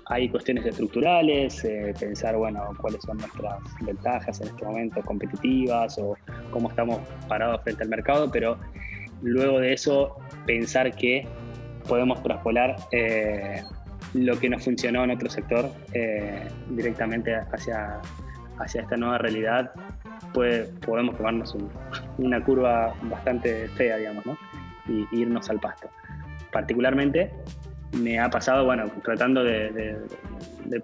hay 0.07 0.29
cuestiones 0.29 0.65
estructurales, 0.67 1.67
pensar, 1.99 2.37
bueno, 2.37 2.63
cuáles 2.81 3.03
son 3.03 3.17
nuestras 3.19 3.59
ventajas 3.81 4.41
en 4.41 4.49
este 4.49 4.65
momento 4.65 5.03
competitivas 5.03 5.99
o 5.99 6.17
cómo 6.51 6.69
estamos 6.69 7.01
parados 7.27 7.63
frente 7.65 7.83
al 7.83 7.89
mercado, 7.89 8.31
pero 8.31 8.57
luego 9.23 9.59
de 9.59 9.73
eso 9.73 10.17
pensar 10.47 10.95
que 10.95 11.27
podemos 11.89 12.23
traspolar 12.23 12.77
eh, 12.93 13.63
lo 14.15 14.39
que 14.39 14.49
nos 14.49 14.65
funcionó 14.65 15.03
en 15.05 15.11
otro 15.11 15.29
sector 15.29 15.71
eh, 15.93 16.47
directamente 16.71 17.35
hacia, 17.35 18.01
hacia 18.59 18.83
esta 18.83 18.97
nueva 18.97 19.19
realidad, 19.19 19.73
pues 20.33 20.69
podemos 20.85 21.17
tomarnos 21.17 21.57
una 22.19 22.43
curva 22.45 22.95
bastante 23.03 23.69
fea, 23.71 23.97
digamos, 23.97 24.25
¿no? 24.25 24.39
y, 24.89 25.07
irnos 25.13 25.49
al 25.51 25.61
pasto. 25.61 25.89
Particularmente 26.57 27.31
me 27.93 28.19
ha 28.19 28.31
pasado, 28.31 28.65
bueno, 28.65 28.91
tratando 29.05 29.45
de, 29.45 29.99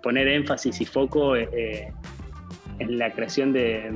poner 0.02 0.28
énfasis 0.28 0.82
y 0.82 0.84
foco 0.84 1.34
eh, 1.34 1.90
en 2.78 2.98
la 2.98 3.10
creación 3.10 3.54
de, 3.54 3.90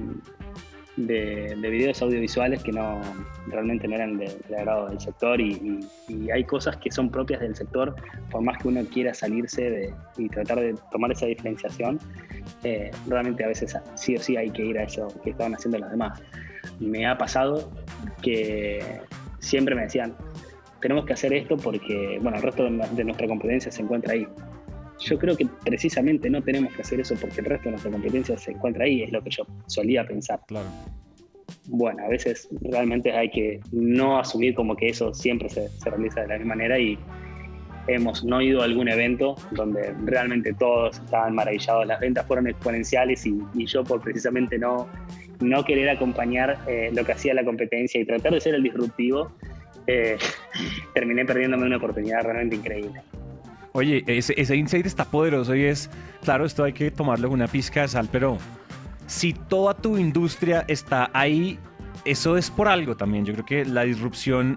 de, 0.97 1.69
videos 1.69 2.01
audiovisuales 2.01 2.63
que 2.63 2.73
no 2.73 3.03
realmente 3.49 3.87
no 3.87 3.95
eran 3.95 4.17
de, 4.17 4.35
agrado 4.57 4.89
del 4.89 4.99
sector 4.99 5.39
y, 5.39 5.87
hay 6.33 6.45
cosas 6.45 6.79
que 6.79 6.91
son 6.91 7.11
propias 7.11 7.43
del 7.43 7.55
sector, 7.55 7.95
por 8.31 8.41
más 8.41 8.57
que 8.57 8.69
uno 8.69 8.83
quiera 8.87 9.13
salirse 9.13 9.93
y 10.17 10.29
tratar 10.31 10.61
de 10.61 10.77
tomar 10.91 11.13
esa 11.13 11.27
diferenciación, 11.27 11.99
eh, 12.65 12.91
realmente 13.07 13.45
a 13.45 13.49
veces 13.49 13.77
sí 13.97 14.17
o 14.17 14.19
sí 14.19 14.39
hay 14.39 14.49
que 14.49 14.65
ir 14.65 14.79
a 14.79 14.85
eso 14.85 15.09
que 15.23 15.29
estaban 15.29 15.55
haciendo 15.55 15.79
los 15.79 15.91
demás. 15.91 16.23
Me 16.81 17.07
ha 17.07 17.19
pasado 17.19 17.71
que 18.23 19.03
siempre 19.41 19.75
me 19.75 19.83
decían, 19.83 20.15
tenemos 20.87 21.05
que 21.05 21.15
hacer 21.15 21.33
esto 21.33 21.57
porque, 21.57 22.21
bueno, 22.23 22.37
el 22.37 22.45
resto 22.45 22.63
de 22.63 23.05
nuestra 23.05 23.27
competencia 23.27 23.73
se 23.73 23.83
encuentra 23.83 24.13
ahí. 24.13 24.25
Yo 25.01 25.19
creo 25.19 25.37
que 25.37 25.45
precisamente 25.65 26.31
no 26.31 26.41
tenemos 26.45 26.73
que 26.75 26.83
hacer 26.83 27.01
eso 27.01 27.17
porque 27.21 27.41
el 27.41 27.47
resto 27.47 27.65
de 27.65 27.71
nuestra 27.73 27.91
competencia 27.91 28.39
se 28.39 28.53
encuentra 28.53 28.85
ahí, 28.85 29.03
es 29.03 29.11
lo 29.11 29.21
que 29.21 29.31
yo 29.31 29.45
solía 29.67 30.07
pensar. 30.07 30.39
Claro. 30.47 30.69
Bueno, 31.67 32.05
a 32.05 32.09
veces 32.09 32.49
realmente 32.61 33.11
hay 33.11 33.29
que 33.33 33.59
no 33.73 34.21
asumir 34.21 34.55
como 34.55 34.77
que 34.77 34.91
eso 34.91 35.13
siempre 35.13 35.49
se, 35.49 35.69
realiza 35.85 36.21
de 36.21 36.29
la 36.29 36.39
misma 36.39 36.55
manera 36.55 36.79
y 36.79 36.97
hemos 37.89 38.25
no 38.25 38.41
ido 38.41 38.63
a 38.63 38.67
algún 38.67 38.89
evento 38.89 39.35
donde 39.51 39.93
realmente 40.05 40.55
todos 40.55 41.01
estaban 41.01 41.35
maravillados, 41.35 41.85
las 41.85 41.99
ventas 41.99 42.25
fueron 42.27 42.47
exponenciales 42.47 43.27
y, 43.27 43.37
yo 43.67 43.83
por 43.83 44.01
precisamente 44.03 44.57
no, 44.57 44.87
no 45.41 45.65
querer 45.65 45.89
acompañar 45.89 46.59
eh, 46.69 46.91
lo 46.95 47.05
que 47.05 47.11
hacía 47.11 47.35
la 47.35 47.45
competencia 47.45 48.01
y 48.01 48.05
tratar 48.05 48.35
de 48.35 48.41
ser 48.41 48.55
el 48.55 48.63
disruptivo, 48.63 49.33
eh, 49.87 50.19
terminé 50.95 51.25
perdiéndome 51.25 51.67
una 51.67 51.77
oportunidad 51.77 52.23
realmente 52.23 52.57
increíble. 52.57 53.03
Oye, 53.73 54.03
ese, 54.07 54.35
ese 54.37 54.57
insight 54.57 54.87
está 54.87 55.05
poderoso 55.05 55.55
y 55.55 55.65
es, 55.65 55.91
claro, 56.25 56.47
esto 56.47 56.65
hay 56.65 56.73
que 56.73 56.91
tomarlo 56.91 57.29
con 57.29 57.35
una 57.41 57.49
pizca 57.49 57.83
de 57.83 57.89
sal, 57.89 58.09
pero 58.11 58.39
si 59.07 59.33
toda 59.33 59.75
tu 59.75 59.99
industria 59.99 60.65
está 60.67 61.11
ahí, 61.13 61.59
eso 62.05 62.37
es 62.37 62.51
por 62.51 62.69
algo 62.69 62.97
también. 62.97 63.25
Yo 63.25 63.35
creo 63.35 63.45
que 63.45 63.65
la 63.65 63.83
disrupción 63.83 64.57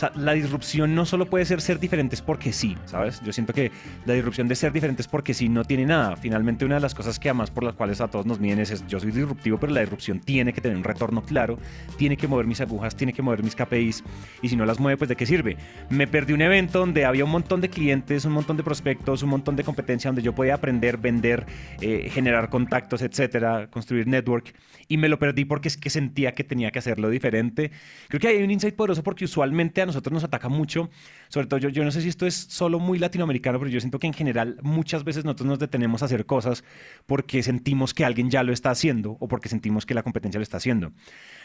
sea, 0.00 0.12
la 0.16 0.32
disrupción 0.32 0.94
no 0.94 1.04
solo 1.04 1.26
puede 1.26 1.44
ser 1.44 1.60
ser 1.60 1.78
diferentes 1.78 2.22
porque 2.22 2.52
sí, 2.52 2.76
¿sabes? 2.86 3.20
Yo 3.22 3.32
siento 3.32 3.52
que 3.52 3.70
la 4.06 4.14
disrupción 4.14 4.48
de 4.48 4.54
ser 4.54 4.72
diferentes 4.72 5.06
porque 5.06 5.34
sí 5.34 5.48
no 5.48 5.64
tiene 5.64 5.86
nada. 5.86 6.16
Finalmente, 6.16 6.64
una 6.64 6.76
de 6.76 6.80
las 6.80 6.94
cosas 6.94 7.18
que 7.18 7.28
además 7.28 7.50
por 7.50 7.64
las 7.64 7.74
cuales 7.74 8.00
a 8.00 8.08
todos 8.08 8.26
nos 8.26 8.40
miden 8.40 8.60
es, 8.60 8.86
yo 8.86 8.98
soy 8.98 9.10
disruptivo, 9.10 9.58
pero 9.58 9.72
la 9.72 9.80
disrupción 9.80 10.20
tiene 10.20 10.52
que 10.52 10.60
tener 10.60 10.76
un 10.76 10.84
retorno 10.84 11.22
claro, 11.22 11.58
tiene 11.96 12.16
que 12.16 12.26
mover 12.26 12.46
mis 12.46 12.60
agujas, 12.60 12.96
tiene 12.96 13.12
que 13.12 13.22
mover 13.22 13.42
mis 13.42 13.54
KPIs, 13.54 14.04
y 14.42 14.48
si 14.48 14.56
no 14.56 14.64
las 14.64 14.80
mueve, 14.80 14.96
pues 14.96 15.08
¿de 15.08 15.16
qué 15.16 15.26
sirve? 15.26 15.56
Me 15.90 16.06
perdí 16.06 16.32
un 16.32 16.42
evento 16.42 16.78
donde 16.78 17.04
había 17.04 17.24
un 17.24 17.30
montón 17.30 17.60
de 17.60 17.68
clientes, 17.68 18.24
un 18.24 18.32
montón 18.32 18.56
de 18.56 18.62
prospectos, 18.62 19.22
un 19.22 19.30
montón 19.30 19.56
de 19.56 19.64
competencia 19.64 20.08
donde 20.08 20.22
yo 20.22 20.34
podía 20.34 20.54
aprender, 20.54 20.96
vender, 20.96 21.46
eh, 21.80 22.10
generar 22.12 22.48
contactos, 22.48 23.02
etcétera, 23.02 23.68
construir 23.70 24.06
network, 24.06 24.54
y 24.88 24.96
me 24.96 25.08
lo 25.08 25.18
perdí 25.18 25.44
porque 25.44 25.68
es 25.68 25.76
que 25.76 25.90
sentía 25.90 26.32
que 26.32 26.44
tenía 26.44 26.70
que 26.70 26.78
hacerlo 26.78 27.10
diferente. 27.10 27.70
Creo 28.08 28.20
que 28.20 28.28
hay 28.28 28.42
un 28.42 28.50
insight 28.50 28.74
poderoso 28.74 29.02
porque 29.02 29.24
usualmente 29.24 29.82
a 29.82 29.86
nosotros 29.90 30.12
nos 30.12 30.24
ataca 30.24 30.48
mucho, 30.48 30.90
sobre 31.28 31.46
todo 31.46 31.58
yo, 31.60 31.68
yo 31.68 31.84
no 31.84 31.90
sé 31.90 32.00
si 32.00 32.08
esto 32.08 32.26
es 32.26 32.34
solo 32.34 32.78
muy 32.78 32.98
latinoamericano, 32.98 33.58
pero 33.58 33.70
yo 33.70 33.80
siento 33.80 33.98
que 33.98 34.06
en 34.06 34.14
general 34.14 34.58
muchas 34.62 35.04
veces 35.04 35.24
nosotros 35.24 35.48
nos 35.48 35.58
detenemos 35.58 36.02
a 36.02 36.06
hacer 36.06 36.26
cosas 36.26 36.64
porque 37.06 37.42
sentimos 37.42 37.94
que 37.94 38.04
alguien 38.04 38.30
ya 38.30 38.42
lo 38.42 38.52
está 38.52 38.70
haciendo 38.70 39.16
o 39.20 39.28
porque 39.28 39.48
sentimos 39.48 39.86
que 39.86 39.94
la 39.94 40.02
competencia 40.02 40.38
lo 40.38 40.42
está 40.42 40.56
haciendo. 40.56 40.92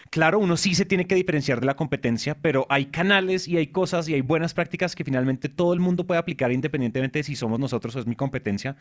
Claro, 0.10 0.40
uno 0.40 0.56
sí 0.56 0.76
se 0.76 0.86
tiene 0.86 1.08
que 1.08 1.16
diferenciar 1.16 1.60
de 1.60 1.66
la 1.66 1.76
competencia, 1.76 2.36
pero 2.36 2.66
hay 2.70 2.86
canales 2.86 3.48
y 3.48 3.58
hay 3.58 3.68
cosas 3.68 4.08
y 4.08 4.14
hay 4.14 4.22
buenas 4.22 4.54
prácticas 4.54 4.96
que 4.96 5.04
finalmente 5.04 5.50
todo 5.50 5.74
el 5.74 5.80
mundo 5.80 6.06
puede 6.06 6.20
aplicar 6.20 6.52
independientemente 6.52 7.20
de 7.20 7.24
si 7.24 7.36
somos 7.36 7.60
nosotros 7.60 7.96
o 7.96 8.00
es 8.00 8.08
mi 8.08 8.16
competencia. 8.16 8.78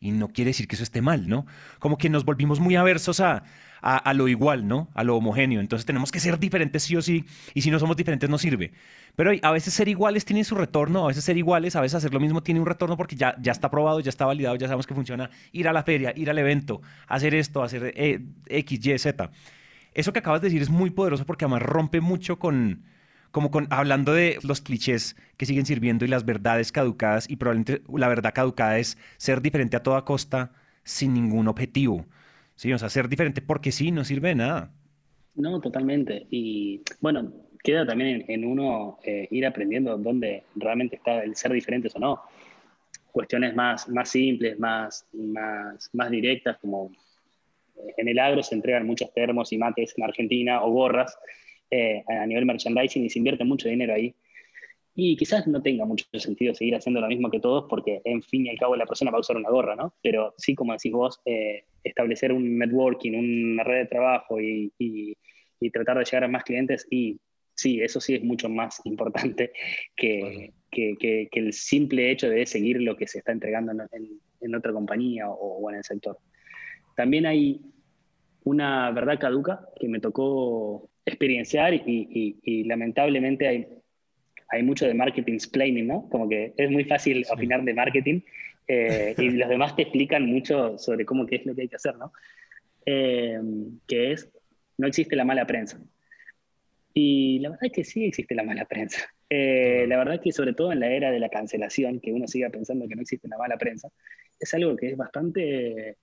Y 0.00 0.12
no 0.12 0.28
quiere 0.28 0.50
decir 0.50 0.68
que 0.68 0.76
eso 0.76 0.84
esté 0.84 1.02
mal, 1.02 1.28
¿no? 1.28 1.46
Como 1.78 1.98
que 1.98 2.08
nos 2.08 2.24
volvimos 2.24 2.60
muy 2.60 2.76
aversos 2.76 3.20
a, 3.20 3.42
a, 3.80 4.14
lo 4.14 4.28
igual, 4.28 4.66
¿no? 4.66 4.88
A 4.94 5.04
lo 5.04 5.16
homogéneo. 5.16 5.60
Entonces 5.60 5.86
tenemos 5.86 6.12
que 6.12 6.20
ser 6.20 6.38
diferentes 6.38 6.82
sí 6.84 6.96
o 6.96 7.02
sí, 7.02 7.24
y 7.54 7.62
si 7.62 7.70
no 7.70 7.78
somos 7.78 7.96
diferentes 7.96 8.28
no 8.28 8.38
sirve. 8.38 8.72
Pero 9.16 9.32
a 9.42 9.50
veces 9.50 9.74
ser 9.74 9.88
iguales 9.88 10.24
tiene 10.24 10.44
su 10.44 10.54
retorno, 10.54 11.04
a 11.04 11.08
veces 11.08 11.24
ser 11.24 11.36
iguales, 11.36 11.76
a 11.76 11.80
veces 11.80 11.96
hacer 11.96 12.12
lo 12.14 12.20
mismo 12.20 12.42
tiene 12.42 12.60
un 12.60 12.66
retorno 12.66 12.96
porque 12.96 13.16
ya, 13.16 13.34
ya 13.40 13.52
está 13.52 13.70
probado, 13.70 14.00
ya 14.00 14.10
está 14.10 14.26
validado, 14.26 14.56
ya 14.56 14.66
sabemos 14.66 14.86
que 14.86 14.94
funciona. 14.94 15.30
Ir 15.52 15.68
a 15.68 15.72
la 15.72 15.82
feria, 15.82 16.12
ir 16.14 16.30
al 16.30 16.38
evento, 16.38 16.80
hacer 17.06 17.34
esto, 17.34 17.62
hacer 17.62 17.92
eh, 17.96 18.20
X, 18.46 18.86
Y, 18.86 18.98
Z. 18.98 19.30
Eso 19.94 20.12
que 20.12 20.18
acabas 20.20 20.40
de 20.40 20.48
decir 20.48 20.62
es 20.62 20.70
muy 20.70 20.90
poderoso 20.90 21.26
porque 21.26 21.44
además 21.44 21.62
rompe 21.62 22.00
mucho 22.00 22.38
con, 22.38 22.84
como 23.30 23.50
con, 23.50 23.66
hablando 23.70 24.12
de 24.12 24.38
los 24.42 24.60
clichés 24.60 25.16
que 25.36 25.46
siguen 25.46 25.66
sirviendo 25.66 26.04
y 26.04 26.08
las 26.08 26.24
verdades 26.24 26.72
caducadas, 26.72 27.28
y 27.28 27.36
probablemente 27.36 27.82
la 27.94 28.08
verdad 28.08 28.34
caducada 28.34 28.78
es 28.78 28.98
ser 29.16 29.42
diferente 29.42 29.76
a 29.76 29.82
toda 29.82 30.04
costa 30.04 30.52
sin 30.84 31.14
ningún 31.14 31.48
objetivo. 31.48 32.06
Sí, 32.54 32.72
o 32.72 32.78
sea, 32.78 32.88
ser 32.88 33.08
diferente 33.08 33.40
porque 33.42 33.70
sí, 33.70 33.92
no 33.92 34.04
sirve 34.04 34.30
de 34.30 34.34
nada. 34.36 34.72
No, 35.34 35.60
totalmente. 35.60 36.26
Y 36.30 36.82
bueno, 37.00 37.32
queda 37.62 37.86
también 37.86 38.24
en, 38.26 38.44
uno 38.44 38.98
eh, 39.04 39.28
ir 39.30 39.46
aprendiendo 39.46 39.96
dónde 39.96 40.42
realmente 40.56 40.96
está 40.96 41.22
el 41.22 41.36
ser 41.36 41.52
diferentes 41.52 41.94
o 41.94 42.00
no. 42.00 42.22
Cuestiones 43.12 43.54
más, 43.54 43.88
más 43.88 44.08
simples, 44.08 44.58
más, 44.58 45.06
más, 45.12 45.90
más 45.92 46.10
directas, 46.10 46.58
como 46.58 46.90
eh, 47.76 47.94
en 47.96 48.08
el 48.08 48.18
agro 48.18 48.42
se 48.42 48.54
entregan 48.54 48.86
muchos 48.86 49.12
termos 49.12 49.52
y 49.52 49.58
mates 49.58 49.94
en 49.96 50.04
Argentina 50.04 50.62
o 50.62 50.72
gorras 50.72 51.16
eh, 51.70 52.02
a 52.08 52.26
nivel 52.26 52.46
merchandising 52.46 53.04
y 53.04 53.10
se 53.10 53.18
invierte 53.18 53.44
mucho 53.44 53.68
dinero 53.68 53.94
ahí. 53.94 54.14
Y 54.94 55.16
quizás 55.16 55.46
no 55.46 55.62
tenga 55.62 55.84
mucho 55.84 56.06
sentido 56.14 56.54
seguir 56.54 56.74
haciendo 56.74 57.00
lo 57.00 57.06
mismo 57.06 57.30
que 57.30 57.38
todos, 57.38 57.66
porque 57.68 58.00
en 58.04 58.20
fin 58.20 58.46
y 58.46 58.48
al 58.50 58.58
cabo 58.58 58.74
la 58.74 58.84
persona 58.84 59.12
va 59.12 59.18
a 59.18 59.20
usar 59.20 59.36
una 59.36 59.48
gorra, 59.48 59.76
¿no? 59.76 59.94
Pero 60.02 60.34
sí, 60.38 60.56
como 60.56 60.72
decís 60.72 60.90
vos, 60.90 61.20
eh, 61.24 61.66
establecer 61.84 62.32
un 62.32 62.58
networking, 62.58 63.12
una 63.52 63.62
red 63.62 63.82
de 63.82 63.86
trabajo 63.86 64.40
y, 64.40 64.72
y, 64.76 65.16
tratar 65.70 65.98
de 65.98 66.04
llegar 66.04 66.24
a 66.24 66.28
más 66.28 66.42
clientes, 66.42 66.86
y 66.90 67.20
sí, 67.54 67.80
eso 67.80 68.00
sí 68.00 68.14
es 68.14 68.24
mucho 68.24 68.48
más 68.48 68.80
importante 68.86 69.52
que, 69.94 70.52
que, 70.70 70.96
que, 70.98 71.28
el 71.32 71.52
simple 71.52 72.10
hecho 72.10 72.28
de 72.28 72.44
seguir 72.46 72.80
lo 72.80 72.96
que 72.96 73.06
se 73.06 73.18
está 73.18 73.30
entregando 73.30 73.70
en, 73.70 74.20
en, 74.40 74.54
otra 74.54 74.72
compañía 74.72 75.28
o, 75.28 75.58
o 75.58 75.70
en 75.70 75.76
el 75.76 75.84
sector. 75.84 76.18
También 76.96 77.26
hay 77.26 77.60
una 78.42 78.90
verdad 78.90 79.20
caduca 79.20 79.68
que 79.78 79.86
me 79.88 80.00
tocó 80.00 80.90
experienciar 81.08 81.74
y, 81.74 81.82
y, 81.86 82.36
y, 82.42 82.64
lamentablemente 82.64 83.48
hay 83.48 83.66
hay 84.48 84.62
mucho 84.62 84.86
de 84.86 84.94
marketing 84.94 85.34
explaining, 85.34 85.86
¿no? 85.86 86.08
Como 86.08 86.28
que 86.28 86.54
es 86.56 86.70
muy 86.70 86.84
fácil 86.84 87.24
opinar 87.30 87.62
de 87.64 87.74
marketing 87.74 88.20
eh, 88.66 89.14
y 89.16 89.30
los 89.30 89.48
demás 89.48 89.76
te 89.76 89.82
explican 89.82 90.26
mucho 90.26 90.78
sobre 90.78 91.04
cómo 91.04 91.26
qué 91.26 91.36
es 91.36 91.46
lo 91.46 91.54
que 91.54 91.62
hay 91.62 91.68
que 91.68 91.76
hacer, 91.76 91.96
¿no? 91.96 92.12
Eh, 92.86 93.38
que 93.86 94.12
es, 94.12 94.30
no 94.78 94.86
existe 94.86 95.16
la 95.16 95.24
mala 95.24 95.46
prensa. 95.46 95.80
Y 96.94 97.38
la 97.40 97.50
verdad 97.50 97.66
es 97.66 97.72
que 97.72 97.84
sí 97.84 98.04
existe 98.06 98.34
la 98.34 98.42
mala 98.42 98.64
prensa. 98.64 99.02
Eh, 99.30 99.84
la 99.86 99.98
verdad 99.98 100.14
es 100.14 100.20
que 100.20 100.32
sobre 100.32 100.54
todo 100.54 100.72
en 100.72 100.80
la 100.80 100.90
era 100.90 101.10
de 101.10 101.20
la 101.20 101.28
cancelación, 101.28 102.00
que 102.00 102.12
uno 102.12 102.26
siga 102.26 102.48
pensando 102.48 102.88
que 102.88 102.96
no 102.96 103.02
existe 103.02 103.28
la 103.28 103.36
mala 103.36 103.58
prensa, 103.58 103.88
es 104.40 104.54
algo 104.54 104.76
que 104.76 104.90
es 104.90 104.96
bastante 104.96 105.96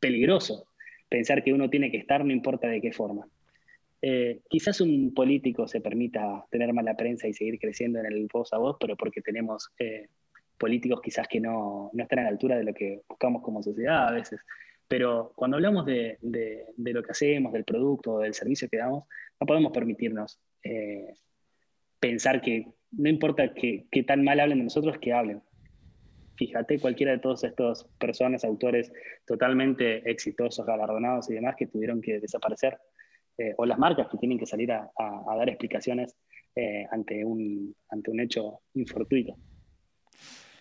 peligroso. 0.00 0.66
Pensar 1.08 1.42
que 1.44 1.52
uno 1.52 1.70
tiene 1.70 1.90
que 1.90 1.98
estar 1.98 2.24
no 2.24 2.32
importa 2.32 2.68
de 2.68 2.80
qué 2.80 2.92
forma. 2.92 3.26
Eh, 4.02 4.40
quizás 4.48 4.80
un 4.80 5.12
político 5.12 5.68
se 5.68 5.80
permita 5.80 6.46
tener 6.50 6.72
mala 6.72 6.96
prensa 6.96 7.28
y 7.28 7.34
seguir 7.34 7.58
creciendo 7.58 7.98
en 7.98 8.06
el 8.06 8.28
voz 8.32 8.52
a 8.52 8.58
voz, 8.58 8.76
pero 8.80 8.96
porque 8.96 9.20
tenemos 9.20 9.70
eh, 9.78 10.08
políticos 10.56 11.00
quizás 11.02 11.28
que 11.28 11.40
no, 11.40 11.90
no, 11.92 12.02
están 12.02 12.20
a 12.20 12.22
la 12.22 12.28
altura 12.28 12.56
de 12.56 12.64
lo 12.64 12.72
que 12.72 13.02
buscamos 13.08 13.42
como 13.42 13.62
sociedad 13.62 14.08
a 14.08 14.12
veces. 14.12 14.40
Pero 14.88 15.32
cuando 15.36 15.56
hablamos 15.56 15.86
de, 15.86 16.18
de, 16.20 16.66
lo 16.76 17.02
que 17.02 17.12
hacemos, 17.12 17.52
del 17.52 17.64
producto, 17.64 18.18
del 18.18 18.34
servicio 18.34 18.68
que 18.68 18.78
damos, 18.78 19.04
no 19.38 19.46
podemos 19.46 19.72
permitirnos 19.72 20.40
eh, 20.64 21.14
pensar 22.00 22.40
que 22.40 22.66
no 22.92 23.08
importa 23.08 23.54
que, 23.54 23.86
que, 23.90 24.02
tan 24.02 24.24
mal 24.24 24.40
hablen 24.40 24.58
de 24.58 24.64
nosotros, 24.64 24.98
que 24.98 25.12
hablen. 25.12 25.42
Fíjate, 26.36 26.80
cualquiera 26.80 27.12
de 27.12 27.18
todos 27.18 27.44
estos 27.44 27.84
personas, 27.98 28.44
autores 28.44 28.92
totalmente 29.26 30.10
exitosos, 30.10 30.66
galardonados 30.66 31.30
y 31.30 31.34
demás, 31.34 31.54
que 31.56 31.66
tuvieron 31.66 32.00
que 32.00 32.18
desaparecer 32.18 32.78
eh, 33.40 33.54
o 33.56 33.64
las 33.64 33.78
marcas 33.78 34.06
que 34.08 34.18
tienen 34.18 34.38
que 34.38 34.44
salir 34.44 34.70
a, 34.70 34.90
dar 35.34 35.48
explicaciones 35.48 36.14
eh, 36.54 36.84
ante, 36.92 37.24
un, 37.24 37.74
ante 37.88 38.10
un 38.10 38.20
hecho 38.20 38.60
infortuito. 38.74 39.34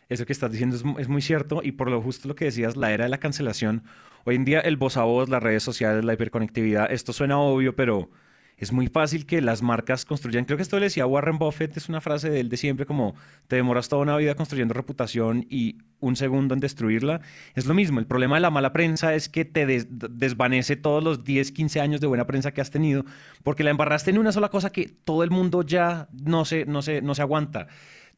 Eso 0.07 0.25
que 0.25 0.31
estás 0.31 0.49
diciendo 0.49 0.77
es, 0.97 1.09
muy 1.09 1.21
cierto 1.21 1.59
y 1.61 1.73
por 1.73 1.89
lo 1.89 2.01
justo 2.01 2.29
lo 2.29 2.35
que 2.35 2.45
decías, 2.45 2.77
la 2.77 2.93
era 2.93 3.03
de 3.03 3.09
la 3.09 3.17
cancelación. 3.17 3.83
Hoy 4.23 4.35
en 4.35 4.45
día 4.45 4.61
el 4.61 4.77
voz 4.77 4.95
a 4.95 5.03
voz, 5.03 5.27
las 5.27 5.43
redes 5.43 5.61
sociales, 5.61 6.05
la 6.05 6.13
hiperconectividad, 6.13 6.89
esto 6.89 7.11
suena 7.11 7.37
obvio, 7.37 7.75
pero 7.75 8.11
es 8.59 8.73
muy 8.73 8.87
fácil 8.87 9.25
que 9.25 9.41
las 9.41 9.61
marcas 9.61 10.03
construyan. 10.03 10.43
Creo 10.43 10.57
que 10.57 10.63
esto 10.63 10.77
le 10.79 10.85
decía 10.85 11.05
Warren 11.05 11.37
Buffett, 11.37 11.77
es 11.77 11.87
una 11.87 12.01
frase 12.01 12.29
de 12.29 12.41
él 12.41 12.49
de 12.49 12.57
siempre, 12.57 12.85
como 12.85 13.15
te 13.47 13.55
demoras 13.55 13.87
toda 13.87 14.01
una 14.01 14.17
vida 14.17 14.35
construyendo 14.35 14.73
reputación 14.73 15.45
y 15.49 15.77
un 16.01 16.17
segundo 16.17 16.53
en 16.53 16.59
destruirla. 16.59 17.21
Es 17.55 17.65
lo 17.65 17.73
mismo, 17.73 17.99
el 17.99 18.05
problema 18.05 18.35
de 18.35 18.41
la 18.41 18.49
mala 18.49 18.73
prensa 18.73 19.15
es 19.15 19.29
que 19.29 19.45
te 19.45 19.65
desvanece 19.65 20.75
todos 20.75 21.01
los 21.01 21.23
10, 21.23 21.53
15 21.53 21.79
años 21.79 22.01
de 22.01 22.07
buena 22.07 22.27
prensa 22.27 22.51
que 22.51 22.59
has 22.59 22.69
tenido, 22.69 23.05
porque 23.43 23.63
la 23.63 23.71
embarraste 23.71 24.11
en 24.11 24.17
una 24.17 24.33
sola 24.33 24.49
cosa 24.49 24.71
que 24.71 24.89
todo 25.05 25.23
el 25.23 25.31
mundo 25.31 25.61
ya 25.61 26.09
no 26.11 26.43
se, 26.43 26.65
no 26.65 26.81
se, 26.81 27.01
no 27.01 27.15
se 27.15 27.21
aguanta. 27.21 27.67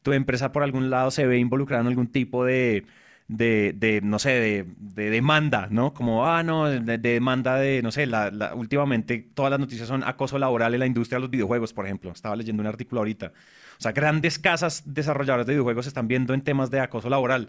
Tu 0.02 0.12
empresa 0.12 0.50
por 0.50 0.64
algún 0.64 0.90
lado 0.90 1.12
se 1.12 1.24
ve 1.24 1.38
involucrada 1.38 1.82
en 1.82 1.86
algún 1.86 2.08
tipo 2.08 2.44
de 2.44 2.84
de, 3.28 4.00
no 4.02 4.18
sé, 4.18 4.66
de, 4.78 5.10
demanda, 5.10 5.68
¿no? 5.70 5.94
Como, 5.94 6.26
ah, 6.26 6.42
no, 6.42 6.68
de, 6.68 6.98
demanda 6.98 7.56
de, 7.56 7.82
no 7.82 7.90
sé, 7.92 8.06
la, 8.06 8.52
últimamente 8.54 9.30
todas 9.34 9.50
las 9.50 9.60
noticias 9.60 9.88
son 9.88 10.04
acoso 10.04 10.38
laboral 10.38 10.74
en 10.74 10.80
la 10.80 10.86
industria 10.86 11.16
de 11.16 11.22
los 11.22 11.30
videojuegos, 11.30 11.72
por 11.72 11.86
ejemplo. 11.86 12.10
Estaba 12.10 12.36
leyendo 12.36 12.60
un 12.60 12.66
artículo 12.66 13.00
ahorita. 13.00 13.32
O 13.78 13.82
sea, 13.82 13.92
grandes 13.92 14.38
casas 14.38 14.82
desarrolladoras 14.86 15.46
de 15.46 15.54
videojuegos 15.54 15.86
están 15.86 16.08
viendo 16.08 16.34
en 16.34 16.42
temas 16.42 16.70
de 16.70 16.80
acoso 16.80 17.08
laboral. 17.08 17.48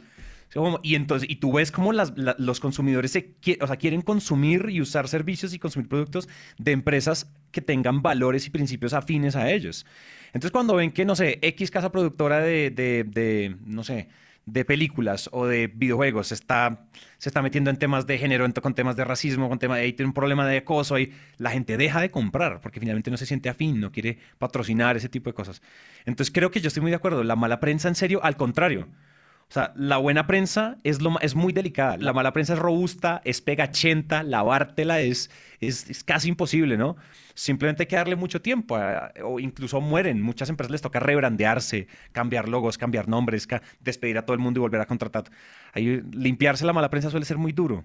Y 0.84 0.96
entonces, 0.96 1.30
y 1.30 1.38
tú 1.38 1.54
ves 1.54 1.72
cómo 1.72 1.92
los 1.94 2.60
consumidores 2.60 3.12
se, 3.12 3.36
o 3.60 3.68
sea, 3.68 3.76
quieren 3.78 4.02
consumir 4.02 4.68
y 4.70 4.82
usar 4.82 5.08
servicios 5.08 5.54
y 5.54 5.60
consumir 5.60 5.90
productos 5.90 6.30
de 6.60 6.72
empresas 6.72 7.32
que 7.52 7.62
tengan 7.62 8.02
valores 8.02 8.46
y 8.46 8.50
principios 8.52 8.94
afines 8.94 9.36
a 9.36 9.50
ellos. 9.50 9.86
Entonces, 10.28 10.52
cuando 10.52 10.76
ven 10.76 10.92
que, 10.92 11.06
no 11.06 11.16
sé, 11.16 11.40
X 11.42 11.72
casa 11.72 11.92
productora 11.92 12.40
de, 12.40 12.70
de, 12.70 13.04
de 13.04 13.56
no 13.66 13.84
sé, 13.84 14.10
de 14.46 14.66
películas 14.66 15.30
o 15.32 15.46
de 15.46 15.68
videojuegos 15.68 16.28
se 16.28 16.34
está, 16.34 16.86
se 17.18 17.30
está 17.30 17.42
metiendo 17.42 17.70
en 17.70 17.78
temas 17.78 18.06
de 18.06 18.18
género, 18.18 18.46
con 18.62 18.74
temas 18.74 18.96
de 18.96 19.06
racismo, 19.06 19.48
con 19.50 19.60
temas 19.60 19.78
de 19.78 19.94
tiene 19.94 20.08
un 20.08 20.14
problema 20.14 20.48
de 20.48 20.58
acoso, 20.58 21.00
y 21.00 21.14
la 21.38 21.52
gente 21.52 21.78
deja 21.78 22.02
de 22.02 22.12
comprar 22.12 22.60
porque 22.62 22.80
finalmente 22.80 23.12
no 23.12 23.18
se 23.18 23.26
siente 23.26 23.50
afín, 23.50 23.80
no 23.80 23.92
quiere 23.92 24.18
patrocinar 24.38 24.98
ese 24.98 25.10
tipo 25.10 25.30
de 25.30 25.34
cosas. 25.34 25.62
Entonces 26.06 26.34
creo 26.34 26.52
que 26.52 26.60
yo 26.62 26.68
estoy 26.68 26.82
muy 26.82 26.92
de 26.92 26.98
acuerdo. 26.98 27.24
La 27.24 27.36
mala 27.36 27.60
prensa, 27.60 27.88
en 27.88 27.96
serio, 27.96 28.24
al 28.24 28.36
contrario. 28.36 28.88
O 29.54 29.56
sea, 29.56 29.72
la 29.76 29.98
buena 29.98 30.26
prensa 30.26 30.80
es, 30.84 31.00
lo, 31.00 31.20
es 31.20 31.36
muy 31.36 31.54
delicada. 31.54 31.96
La 31.98 32.12
mala 32.12 32.34
prensa 32.34 32.54
es 32.54 32.60
robusta, 32.60 33.22
es 33.24 33.40
pegachenta, 33.40 34.24
lavártela 34.24 35.02
es, 35.02 35.30
es, 35.60 36.04
casi 36.04 36.30
imposible, 36.30 36.76
¿no? 36.76 36.96
Simplemente 37.36 37.84
hay 37.84 37.88
que 37.88 37.96
darle 37.96 38.16
mucho 38.16 38.42
tiempo, 38.42 38.80
o 39.24 39.40
incluso 39.40 39.80
mueren. 39.80 40.24
Muchas 40.24 40.50
empresas 40.50 40.72
les 40.72 40.82
toca 40.82 41.00
rebrandearse, 41.00 41.86
cambiar 42.14 42.50
logos, 42.50 42.80
cambiar 42.80 43.08
nombres, 43.08 43.48
despedir 43.80 44.18
a 44.18 44.26
todo 44.26 44.34
el 44.34 44.40
mundo 44.40 44.60
y 44.60 44.62
volver 44.62 44.82
a 44.82 44.88
contratar. 44.88 45.26
Limpiarse 45.76 46.66
la 46.66 46.74
mala 46.74 46.90
prensa 46.90 47.12
suele 47.12 47.28
ser 47.28 47.38
muy 47.38 47.52
duro. 47.52 47.84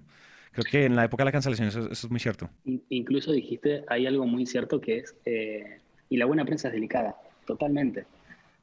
Creo 0.52 0.64
que 0.64 0.85
en 0.87 0.96
la 0.96 1.04
época 1.04 1.20
de 1.20 1.26
la 1.26 1.33
cancelación 1.33 1.68
eso, 1.68 1.90
es 1.92 2.11
muy 2.11 2.18
cierto. 2.18 2.48
Incluso 2.88 3.31
dijiste, 3.31 3.85
hay 3.88 4.07
algo 4.07 4.26
muy 4.26 4.46
cierto 4.46 4.81
que 4.81 5.00
es, 5.00 5.14
eh, 5.26 5.81
y 6.09 6.16
la 6.16 6.24
buena 6.24 6.46
prensa 6.46 6.68
es 6.68 6.72
delicada, 6.72 7.14
totalmente. 7.44 8.07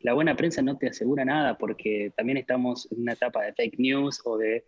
La 0.05 0.13
buena 0.13 0.35
prensa 0.35 0.61
no 0.61 0.77
te 0.77 0.89
asegura 0.89 1.25
nada 1.25 1.57
porque 1.57 2.13
también 2.15 2.37
estamos 2.37 2.87
en 2.91 3.01
una 3.01 3.13
etapa 3.13 3.41
de 3.41 3.53
fake 3.53 3.79
news 3.79 4.21
o 4.23 4.37
de 4.37 4.63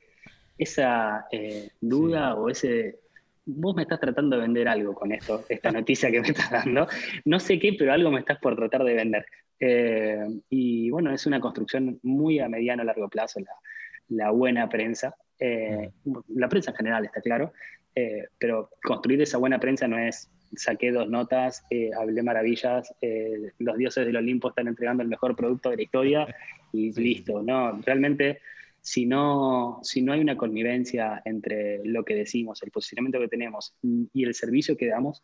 esa 0.58 1.28
eh, 1.32 1.70
duda 1.80 2.34
o 2.34 2.50
ese... 2.50 2.98
Vos 3.46 3.76
me 3.76 3.84
estás 3.84 4.00
tratando 4.00 4.36
de 4.36 4.42
vender 4.42 4.68
algo 4.68 4.96
con 4.96 5.12
esto, 5.12 5.46
esta 5.48 5.72
noticia 5.72 6.10
que 6.10 6.22
me 6.22 6.30
estás 6.30 6.50
dando. 6.50 6.88
No 7.24 7.40
sé 7.40 7.60
qué, 7.60 7.76
pero 7.78 7.94
algo 7.94 8.10
me 8.10 8.22
estás 8.22 8.40
por 8.40 8.56
tratar 8.56 8.84
de 8.84 8.96
vender. 8.96 9.28
Eh, 9.60 10.26
y 10.50 10.90
bueno, 10.90 11.14
es 11.14 11.28
una 11.28 11.40
construcción 11.40 12.00
muy 12.02 12.40
a 12.40 12.50
mediano 12.50 12.84
largo 12.84 13.08
plazo 13.08 13.40
la, 13.40 13.52
la 14.08 14.32
buena 14.32 14.68
prensa. 14.68 15.16
Eh, 15.40 15.92
la 16.30 16.50
prensa 16.50 16.72
en 16.72 16.78
general, 16.78 17.06
está 17.06 17.22
claro, 17.22 17.54
pero 18.40 18.72
construir 18.82 19.22
esa 19.22 19.38
buena 19.38 19.60
prensa 19.60 19.88
no 19.88 20.00
es 20.00 20.32
saqué 20.56 20.92
dos 20.92 21.10
notas, 21.10 21.64
eh, 21.70 21.92
hablé 21.98 22.24
maravillas, 22.24 22.94
los 23.60 23.78
dioses 23.78 24.06
del 24.06 24.18
Olimpo 24.18 24.50
están 24.50 24.68
entregando 24.68 25.04
el 25.04 25.10
mejor 25.10 25.36
producto 25.36 25.70
de 25.70 25.78
la 25.78 25.82
historia 25.84 26.36
y 26.74 26.92
listo. 26.94 27.42
No, 27.44 27.80
realmente, 27.86 28.40
si 28.82 29.06
no, 29.06 29.80
si 29.84 30.02
no 30.02 30.14
hay 30.14 30.22
una 30.22 30.38
connivencia 30.38 31.22
entre 31.26 31.84
lo 31.86 32.04
que 32.04 32.16
decimos, 32.16 32.62
el 32.64 32.72
posicionamiento 32.72 33.20
que 33.20 33.28
tenemos 33.28 33.74
y 33.82 34.24
el 34.24 34.34
servicio 34.34 34.78
que 34.78 34.88
damos, 34.88 35.24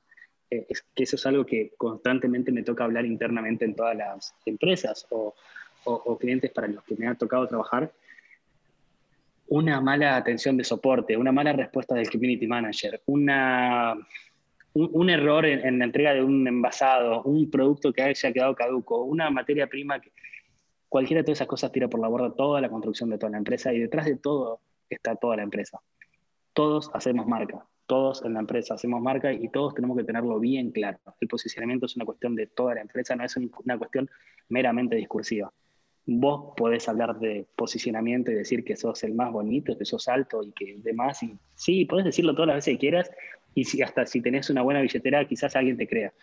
es 0.50 0.86
que 0.94 1.04
eso 1.04 1.16
es 1.16 1.26
algo 1.26 1.46
que 1.46 1.74
constantemente 1.78 2.52
me 2.52 2.62
toca 2.62 2.84
hablar 2.84 3.06
internamente 3.06 3.66
en 3.66 3.76
todas 3.76 3.98
las 3.98 4.36
empresas 4.46 5.08
o, 5.10 5.34
o 5.86 6.18
clientes 6.18 6.52
para 6.52 6.68
los 6.68 6.84
que 6.84 6.96
me 6.96 7.08
ha 7.08 7.16
tocado 7.16 7.48
trabajar 7.48 7.92
una 9.48 9.82
mala 9.82 10.16
atención 10.16 10.58
de 10.58 10.64
soporte, 10.64 11.18
una 11.18 11.32
mala 11.32 11.54
respuesta 11.54 11.96
del 11.96 12.10
community 12.10 12.48
manager, 12.48 13.02
una, 13.06 13.96
un, 14.74 15.10
error 15.10 15.46
en, 15.46 15.80
la 15.80 15.86
entrega 15.86 16.14
de 16.14 16.24
un 16.24 16.48
envasado, 16.48 17.24
un 17.24 17.50
producto 17.50 17.94
que 17.94 18.02
haya 18.02 18.34
quedado 18.34 18.56
caduco, 18.56 19.04
una 19.04 19.30
materia 19.30 19.68
prima 19.68 20.00
que 20.00 20.12
cualquiera 20.90 21.22
de 21.22 21.26
todas 21.26 21.38
esas 21.38 21.48
cosas 21.48 21.72
tira 21.72 21.88
por 21.88 22.00
la 22.00 22.08
borda 22.08 22.34
toda 22.34 22.60
la 22.62 22.70
construcción 22.70 23.10
de 23.10 23.18
toda 23.18 23.32
la 23.32 23.38
empresa 23.38 23.74
y 23.74 23.80
detrás 23.80 24.06
de 24.06 24.16
todo 24.16 24.62
está 24.90 25.16
toda 25.16 25.38
la 25.38 25.44
empresa. 25.44 25.80
Todos 26.54 26.92
hacemos 26.94 27.28
marca, 27.28 27.66
todos 27.88 28.24
en 28.26 28.34
la 28.34 28.40
empresa 28.40 28.76
hacemos 28.76 29.02
marca 29.02 29.32
y 29.32 29.50
todos 29.50 29.74
tenemos 29.76 29.98
que 29.98 30.04
tenerlo 30.04 30.40
bien 30.40 30.72
claro. 30.72 31.00
El 31.20 31.28
posicionamiento 31.28 31.86
es 31.86 31.96
una 31.96 32.06
cuestión 32.06 32.36
de 32.36 32.48
toda 32.48 32.76
la 32.76 32.82
empresa, 32.82 33.16
no 33.16 33.24
es 33.24 33.36
una 33.38 33.78
cuestión 33.78 34.10
meramente 34.50 34.96
discursiva 34.96 35.52
vos 36.06 36.54
podés 36.58 36.88
hablar 36.90 37.20
de 37.20 37.48
posicionamiento 37.56 38.32
y 38.32 38.36
decir 38.36 38.64
que 38.64 38.76
sos 38.76 39.04
el 39.04 39.14
más 39.14 39.32
bonito, 39.32 39.78
que 39.78 39.86
sos 39.86 40.08
alto 40.08 40.44
y 40.44 40.52
que 40.52 40.76
demás. 40.80 41.24
Y 41.24 41.38
sí, 41.56 41.86
podés 41.86 42.06
decirlo 42.06 42.34
todas 42.34 42.48
las 42.48 42.56
veces 42.58 42.74
que 42.74 42.80
quieras 42.80 43.12
y 43.56 43.63
si, 43.63 43.82
hasta 43.82 44.06
si 44.06 44.22
tenés 44.22 44.50
una 44.50 44.62
buena 44.62 44.82
billetera 44.82 45.26
quizás 45.26 45.56
alguien 45.56 45.78
te 45.78 45.88
crea. 45.88 46.13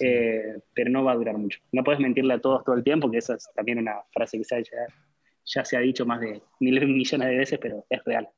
Eh, 0.00 0.60
pero 0.74 0.90
no 0.90 1.02
va 1.02 1.12
a 1.12 1.16
durar 1.16 1.36
mucho. 1.36 1.58
No 1.72 1.82
puedes 1.82 2.00
mentirle 2.00 2.34
a 2.34 2.40
todos 2.40 2.64
todo 2.64 2.76
el 2.76 2.84
tiempo, 2.84 3.10
que 3.10 3.18
esa 3.18 3.34
es 3.34 3.48
también 3.54 3.78
una 3.78 3.96
frase 4.12 4.38
que 4.38 4.44
ya, 4.44 4.86
ya 5.44 5.64
se 5.64 5.76
ha 5.76 5.80
dicho 5.80 6.06
más 6.06 6.20
de 6.20 6.40
mil 6.60 6.80
millones 6.86 7.28
de 7.28 7.36
veces, 7.36 7.58
pero 7.60 7.84
es 7.90 8.04
real. 8.04 8.28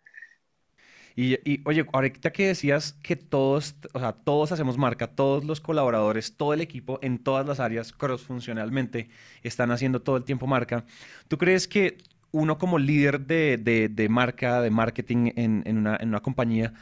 Y, 1.16 1.60
oye, 1.66 1.84
ahorita 1.92 2.32
que 2.32 2.46
decías 2.46 2.92
que 3.02 3.16
todos, 3.16 3.74
o 3.92 3.98
sea, 3.98 4.12
todos 4.12 4.52
hacemos 4.52 4.78
marca, 4.78 5.08
todos 5.08 5.44
los 5.44 5.60
colaboradores, 5.60 6.36
todo 6.36 6.54
el 6.54 6.60
equipo 6.60 6.98
en 7.02 7.18
todas 7.18 7.46
las 7.46 7.60
áreas 7.60 7.92
cross-funcionalmente 7.92 9.10
están 9.42 9.70
haciendo 9.70 10.00
todo 10.00 10.16
el 10.16 10.24
tiempo 10.24 10.46
marca, 10.46 10.86
¿tú 11.28 11.36
crees 11.36 11.66
que 11.66 11.98
uno 12.32 12.58
como 12.58 12.78
líder 12.78 13.20
de, 13.20 14.06
marca, 14.08 14.62
de 14.62 14.70
marketing 14.70 15.32
en, 15.36 15.78
una, 15.78 16.20
compañía, 16.20 16.72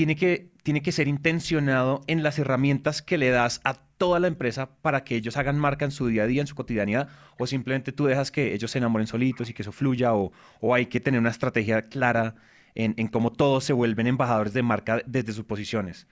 tiene 0.00 0.16
que, 0.16 0.48
tiene 0.62 0.80
que 0.80 0.92
ser 0.92 1.08
intencionado 1.08 2.00
en 2.06 2.22
las 2.22 2.38
herramientas 2.38 3.02
que 3.02 3.18
le 3.18 3.28
das 3.28 3.60
a 3.64 3.74
toda 3.98 4.18
la 4.18 4.28
empresa 4.28 4.70
para 4.80 5.04
que 5.04 5.14
ellos 5.14 5.36
hagan 5.36 5.58
marca 5.58 5.84
en 5.84 5.90
su 5.90 6.06
día 6.06 6.22
a 6.22 6.26
día, 6.26 6.40
en 6.40 6.46
su 6.46 6.54
cotidianidad, 6.54 7.10
o 7.38 7.46
simplemente 7.46 7.92
tú 7.92 8.06
dejas 8.06 8.30
que 8.30 8.54
ellos 8.54 8.70
se 8.70 8.78
enamoren 8.78 9.06
solitos 9.06 9.50
y 9.50 9.52
que 9.52 9.60
eso 9.60 9.72
fluya, 9.72 10.14
o, 10.14 10.32
o 10.60 10.74
hay 10.74 10.86
que 10.86 11.00
tener 11.00 11.20
una 11.20 11.28
estrategia 11.28 11.82
clara 11.82 12.34
en, 12.74 13.08
cómo 13.08 13.30
todos 13.30 13.64
se 13.64 13.74
vuelven 13.74 14.06
embajadores 14.06 14.54
de 14.54 14.62
marca 14.62 15.02
desde 15.04 15.34
sus 15.34 15.44
posiciones? 15.44 16.06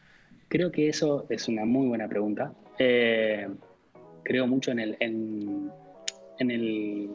Creo 0.49 0.71
que 0.71 0.91
eso 0.91 1.25
es 1.31 1.49
una 1.49 1.65
muy 1.65 1.89
buena 1.89 2.09
pregunta. 2.09 2.53
Eh, 2.79 3.49
creo 4.23 4.47
mucho 4.47 4.71
en 4.71 4.81
el, 4.81 4.99
en, 5.01 5.71
el, 6.41 7.11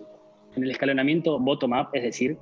en 0.56 0.64
el 0.64 0.72
escalonamiento 0.72 1.38
bottom-up, 1.38 1.90
es 1.94 2.02
decir, 2.02 2.40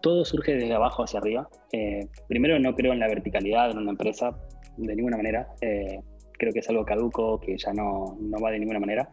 todo 0.00 0.24
surge 0.24 0.54
desde 0.54 0.74
abajo 0.74 1.04
hacia 1.04 1.20
arriba. 1.20 1.48
Eh, 1.72 2.06
primero, 2.28 2.58
no 2.58 2.74
creo 2.74 2.92
en 2.92 3.00
la 3.00 3.08
verticalidad 3.08 3.70
en 3.70 3.78
una 3.78 3.90
empresa 3.90 4.36
de 4.76 4.94
ninguna 4.94 5.16
manera. 5.16 5.48
Eh, 5.60 6.00
creo 6.32 6.52
que 6.52 6.60
es 6.60 6.68
algo 6.68 6.84
caduco, 6.84 7.40
que 7.40 7.56
ya 7.58 7.72
no, 7.72 8.16
no 8.20 8.38
va 8.38 8.50
de 8.50 8.58
ninguna 8.58 8.80
manera. 8.80 9.10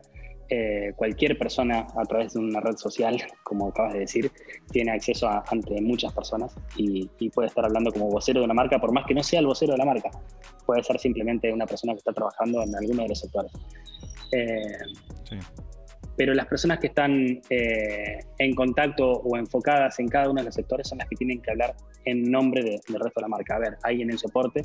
Eh, 0.50 0.93
cualquier 0.95 1.38
persona 1.38 1.86
a 1.97 2.06
través 2.06 2.34
de 2.34 2.39
una 2.39 2.62
red 2.62 2.78
social, 2.78 3.17
como 3.43 3.67
acabas 3.67 3.93
de 3.93 4.00
decir, 4.00 4.32
tiene 4.71 4.91
acceso 4.91 5.28
a, 5.28 5.43
ante 5.50 5.82
muchas 5.82 6.13
personas 6.13 6.56
y, 6.78 7.10
puede 7.34 7.47
estar 7.47 7.65
hablando 7.65 7.91
como 7.91 8.10
vocero 8.10 8.39
de 8.39 8.45
una 8.45 8.54
marca, 8.54 8.80
por 8.80 8.93
más 8.93 9.06
que 9.06 9.13
no 9.13 9.21
sea 9.21 9.41
el 9.41 9.45
vocero 9.45 9.73
de 9.73 9.80
la 9.80 9.86
marca. 9.86 10.10
Puede 10.65 10.84
ser 10.84 10.97
simplemente 11.00 11.52
una 11.52 11.65
persona 11.65 11.93
que 11.93 12.00
está 12.00 12.13
trabajando 12.13 12.63
en 12.63 12.73
alguno 12.76 13.04
de 13.04 13.10
los 13.10 13.19
sectores. 13.19 13.52
Eh, 14.32 15.38
pero 16.17 16.34
las 16.34 16.47
personas 16.47 16.80
que 16.80 16.88
están 16.88 17.39
eh, 17.49 18.19
en 18.39 18.56
contacto 18.56 19.10
o 19.10 19.38
enfocadas 19.38 19.99
en 19.99 20.08
cada 20.08 20.30
uno 20.30 20.41
de 20.41 20.45
los 20.45 20.56
sectores 20.56 20.89
son 20.89 20.97
las 20.97 21.08
que 21.08 21.15
tienen 21.15 21.41
que 21.41 21.51
hablar 21.51 21.75
en 22.06 22.23
nombre 22.23 22.63
del 22.63 22.80
resto 22.99 23.12
de 23.15 23.21
la 23.21 23.27
marca. 23.27 23.56
A 23.56 23.60
ver, 23.60 23.77
alguien 23.84 24.10
en 24.10 24.17
soporte 24.17 24.63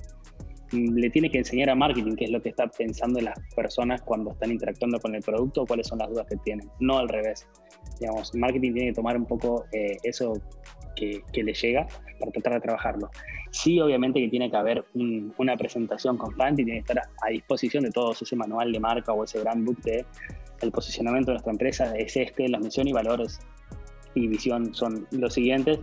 le 0.72 1.10
tiene 1.10 1.30
que 1.30 1.38
enseñar 1.38 1.68
a 1.68 1.74
marketing 1.74 2.16
qué 2.16 2.24
es 2.24 2.30
lo 2.30 2.40
que 2.40 2.48
está 2.48 2.66
pensando 2.66 3.20
las 3.20 3.38
personas 3.54 4.00
cuando 4.00 4.32
están 4.32 4.50
interactuando 4.50 4.98
con 4.98 5.14
el 5.14 5.22
producto 5.22 5.62
o 5.62 5.66
cuáles 5.66 5.86
son 5.86 5.98
las 5.98 6.08
dudas 6.08 6.26
que 6.26 6.36
tienen, 6.38 6.68
no 6.80 6.98
al 6.98 7.08
revés. 7.10 7.46
Digamos, 8.00 8.34
marketing 8.34 8.72
tiene 8.72 8.88
que 8.88 8.94
tomar 8.94 9.16
un 9.18 9.26
poco 9.26 9.66
eh, 9.72 9.98
eso 10.02 10.32
que, 10.94 11.22
que, 11.32 11.42
le 11.42 11.54
llega 11.54 11.86
para 12.18 12.32
tratar 12.32 12.54
de 12.54 12.60
trabajarlo. 12.60 13.10
Sí, 13.50 13.80
obviamente 13.80 14.20
que 14.20 14.28
tiene 14.28 14.50
que 14.50 14.56
haber 14.56 14.84
una 14.94 15.56
presentación 15.56 16.16
constante 16.16 16.62
y 16.62 16.64
tiene 16.64 16.82
que 16.82 16.92
estar 16.92 17.08
a 17.22 17.30
disposición 17.30 17.84
de 17.84 17.90
todos 17.90 18.22
ese 18.22 18.36
manual 18.36 18.72
de 18.72 18.80
marca 18.80 19.12
o 19.12 19.24
ese 19.24 19.40
brand 19.40 19.64
book 19.64 19.80
de 19.82 20.04
el 20.62 20.70
posicionamiento 20.70 21.30
de 21.30 21.34
nuestra 21.34 21.52
empresa 21.52 21.96
es 21.96 22.16
este, 22.16 22.48
la 22.48 22.58
misión 22.58 22.86
y 22.88 22.92
valores 22.92 23.40
y 24.14 24.26
visión 24.26 24.74
son 24.74 25.06
los 25.10 25.34
siguientes, 25.34 25.78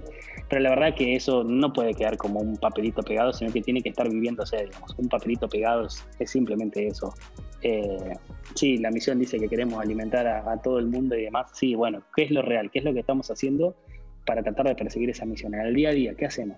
pero 0.50 0.62
la 0.62 0.69
verdad 0.72 0.95
que 0.95 1.15
eso 1.15 1.43
no 1.43 1.74
puede 1.74 1.93
quedar 1.93 2.17
como 2.17 2.39
un 2.39 2.58
papelito 2.58 3.02
pegado, 3.02 3.34
sino 3.34 3.52
que 3.52 3.62
tiene 3.62 3.82
que 3.82 3.89
estar 3.89 4.08
viviéndose, 4.10 4.65
digamos. 4.65 4.95
Un 4.98 5.10
papelito 5.10 5.48
pegado 5.48 5.88
es, 5.88 6.30
simplemente 6.30 6.88
eso. 6.88 7.13
Eh, 7.62 8.13
sí, 8.56 8.78
la 8.78 8.91
misión 8.91 9.19
dice 9.19 9.39
que 9.39 9.48
queremos 9.48 9.80
alimentar 9.80 10.28
a, 10.28 10.62
todo 10.62 10.80
el 10.80 10.88
mundo 10.88 11.15
y 11.17 11.24
demás. 11.24 11.52
Sí, 11.54 11.76
bueno, 11.76 12.04
¿qué 12.15 12.24
es 12.24 12.32
lo 12.32 12.41
real? 12.41 12.69
¿Qué 12.72 12.80
es 12.80 12.86
lo 12.86 12.93
que 12.93 13.00
estamos 13.00 13.30
haciendo 13.32 13.76
para 14.25 14.43
tratar 14.43 14.67
de 14.67 14.75
perseguir 14.75 15.10
esa 15.10 15.25
misión? 15.25 15.53
En 15.53 15.62
el 15.62 15.73
día 15.73 15.89
a 15.89 15.93
día, 15.93 16.13
¿qué 16.15 16.25
hacemos? 16.25 16.58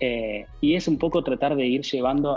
Eh, 0.00 0.46
y 0.60 0.74
es 0.74 0.88
un 0.88 0.98
poco 0.98 1.22
tratar 1.22 1.56
de 1.56 1.66
ir 1.66 1.82
llevando 1.82 2.36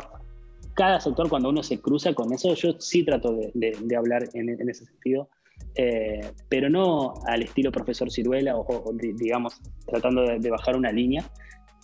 cada 0.76 1.00
sector 1.00 1.30
cuando 1.30 1.50
uno 1.50 1.64
se 1.64 1.80
cruza 1.80 2.14
con 2.14 2.34
eso. 2.34 2.54
Yo 2.54 2.80
sí 2.80 3.04
trato 3.04 3.38
de, 3.54 3.96
hablar 3.96 4.28
en 4.34 4.70
ese 4.70 4.86
sentido 4.86 5.30
eh, 5.78 6.32
pero 6.48 6.70
no 6.70 7.14
al 7.28 7.44
estilo 7.44 7.72
profesor 7.72 8.10
Ciruela 8.10 8.56
o, 8.56 8.94
digamos, 8.94 9.60
tratando 9.86 10.24
de, 10.24 10.50
bajar 10.50 10.78
una 10.78 10.92
línea, 10.92 11.30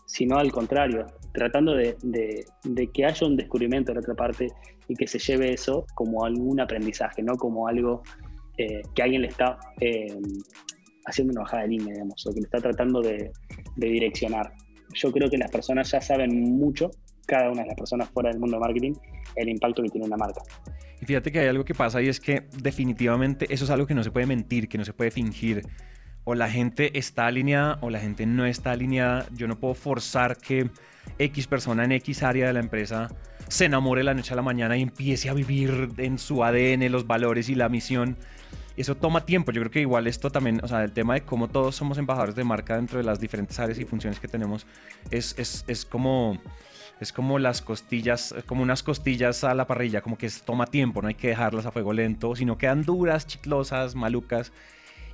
sino 0.06 0.38
al 0.38 0.52
contrario, 0.52 1.08
tratando 1.34 1.76
de, 1.76 1.96
que 2.94 3.06
haya 3.06 3.28
un 3.28 3.36
descubrimiento 3.36 3.92
de 3.92 3.96
la 3.96 4.02
otra 4.02 4.16
parte 4.16 4.48
y 4.88 4.96
que 4.96 5.08
se 5.08 5.20
lleve 5.20 5.54
eso 5.54 5.86
como 5.94 6.26
algún 6.26 6.60
aprendizaje, 6.62 7.22
no 7.22 7.36
como 7.36 7.68
algo 7.68 8.02
eh, 8.58 8.82
que 8.96 9.04
alguien 9.04 9.24
le 9.24 9.28
está 9.28 9.60
eh, 9.80 10.18
haciendo 11.06 11.32
una 11.32 11.42
bajada 11.42 11.64
de 11.64 11.70
línea, 11.70 11.94
digamos, 11.94 12.26
o 12.26 12.34
que 12.34 12.42
le 12.42 12.46
está 12.46 12.60
tratando 12.60 13.02
de, 13.02 13.32
direccionar. 13.76 14.54
Yo 14.94 15.12
creo 15.12 15.30
que 15.30 15.38
las 15.38 15.50
personas 15.50 15.90
ya 15.92 16.02
saben 16.02 16.58
mucho, 16.58 16.92
cada 17.26 17.50
una 17.50 17.62
de 17.62 17.68
las 17.68 17.78
personas 17.78 18.10
fuera 18.10 18.30
del 18.30 18.40
mundo 18.40 18.58
de 18.58 18.62
marketing, 18.62 18.94
el 19.36 19.50
impacto 19.50 19.82
que 19.84 19.90
tiene 19.90 20.08
una 20.08 20.18
marca. 20.18 20.42
Y 21.02 21.06
fíjate 21.06 21.32
que 21.32 21.40
hay 21.40 21.48
algo 21.48 21.66
que 21.66 21.74
pasa 21.74 22.02
y 22.02 22.10
es 22.10 22.20
que 22.20 22.48
definitivamente 22.62 23.52
eso 23.54 23.64
es 23.64 23.72
algo 23.72 23.88
que 23.88 23.96
no 23.96 24.04
se 24.04 24.12
puede 24.12 24.26
mentir, 24.26 24.68
que 24.68 24.78
no 24.78 24.86
se 24.86 24.94
puede 24.94 25.12
fingir. 25.12 25.64
O 26.24 26.36
la 26.36 26.50
gente 26.50 26.98
está 27.00 27.26
alineada 27.26 27.80
o 27.82 27.90
la 27.90 28.00
gente 28.00 28.28
no 28.28 28.46
está 28.46 28.72
alineada. 28.72 29.26
Yo 29.34 29.48
no 29.48 29.60
puedo 29.60 29.74
forzar 29.74 30.38
que 30.38 30.70
X 31.18 31.48
persona 31.48 31.86
en 31.86 31.94
X 31.94 32.22
área 32.22 32.48
de 32.48 32.54
la 32.54 32.60
empresa 32.60 33.10
se 33.48 33.66
enamore 33.66 34.04
la 34.04 34.14
noche 34.14 34.34
a 34.34 34.36
la 34.36 34.42
mañana 34.42 34.78
y 34.78 34.82
empiece 34.82 35.30
a 35.30 35.34
vivir 35.34 35.90
en 35.98 36.18
su 36.18 36.44
ADN 36.44 36.92
los 36.92 37.08
valores 37.08 37.50
y 37.50 37.56
la 37.56 37.68
misión. 37.68 38.18
Eso 38.78 38.96
toma 38.96 39.26
tiempo. 39.26 39.52
Yo 39.52 39.62
creo 39.62 39.72
que 39.72 39.82
igual 39.82 40.08
esto 40.08 40.30
también, 40.30 40.62
o 40.64 40.68
sea, 40.68 40.84
el 40.84 40.92
tema 40.92 41.16
de 41.16 41.22
cómo 41.22 41.48
todos 41.48 41.76
somos 41.76 41.98
embajadores 41.98 42.36
de 42.36 42.44
marca 42.44 42.76
dentro 42.76 42.98
de 42.98 43.04
las 43.04 43.20
diferentes 43.20 43.60
áreas 43.60 43.78
y 43.80 43.86
funciones 43.86 44.20
que 44.20 44.28
tenemos 44.28 44.66
es, 45.10 45.36
es, 45.38 45.66
es 45.68 45.86
como 45.86 46.40
es 47.00 47.12
como 47.12 47.40
las 47.40 47.64
costillas, 47.64 48.36
como 48.46 48.62
unas 48.62 48.84
costillas 48.84 49.44
a 49.44 49.56
la 49.56 49.66
parrilla, 49.66 50.02
como 50.02 50.20
que 50.20 50.30
toma 50.46 50.68
tiempo, 50.68 51.02
no 51.02 51.08
hay 51.08 51.16
que 51.16 51.30
dejarlas 51.30 51.66
a 51.66 51.72
fuego 51.72 51.94
lento, 51.94 52.36
sino 52.36 52.60
quedan 52.60 52.84
duras, 52.84 53.26
chiclosas, 53.26 53.96
malucas. 53.96 54.52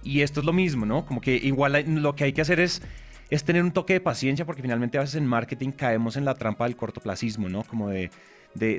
Y 0.03 0.19
esto 0.19 0.41
es 0.41 0.45
lo 0.45 0.51
mismo, 0.51 0.85
¿no? 0.85 1.05
Como 1.05 1.21
que 1.21 1.35
igual 1.35 1.85
lo 1.87 2.13
que 2.13 2.25
hay 2.25 2.33
que 2.33 2.41
hacer 2.41 2.59
es 2.59 2.81
es 3.29 3.43
tener 3.43 3.63
un 3.63 3.71
toque 3.71 3.93
de 3.93 3.99
paciencia 3.99 4.45
porque 4.45 4.61
finalmente 4.61 4.97
a 4.97 5.01
veces 5.01 5.15
en 5.15 5.25
marketing 5.25 5.71
caemos 5.71 6.15
en 6.15 6.25
la 6.25 6.35
trampa 6.35 6.65
del 6.65 6.75
cortoplacismo, 6.75 7.49
¿no? 7.49 7.63
Como 7.63 7.89
de, 7.89 8.09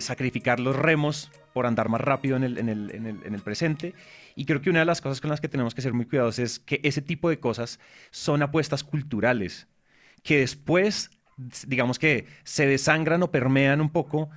sacrificar 0.00 0.58
los 0.58 0.74
remos 0.74 1.30
por 1.58 1.66
andar 1.66 1.88
más 1.88 2.00
rápido 2.00 2.36
en 2.36 2.44
el, 2.44 2.56
en, 2.56 2.68
el, 2.68 2.92
en 2.92 3.34
el, 3.34 3.40
presente. 3.40 3.92
Y 4.36 4.44
creo 4.44 4.60
que 4.60 4.70
una 4.70 4.78
de 4.78 4.84
las 4.84 5.00
cosas 5.00 5.20
con 5.20 5.28
las 5.28 5.40
que 5.40 5.48
tenemos 5.48 5.74
que 5.74 5.82
ser 5.82 5.92
muy 5.92 6.06
cuidadosos 6.06 6.38
es 6.38 6.58
que 6.60 6.78
ese 6.84 7.02
tipo 7.02 7.28
de 7.28 7.40
cosas 7.40 7.80
son 8.12 8.42
apuestas 8.42 8.84
culturales 8.84 9.66
que 10.22 10.38
después, 10.38 11.10
digamos 11.66 11.98
que 11.98 12.26
se 12.44 12.64
desangran 12.64 13.24
o 13.24 13.32
permean 13.32 13.80
un 13.80 13.90
poco 13.90 14.30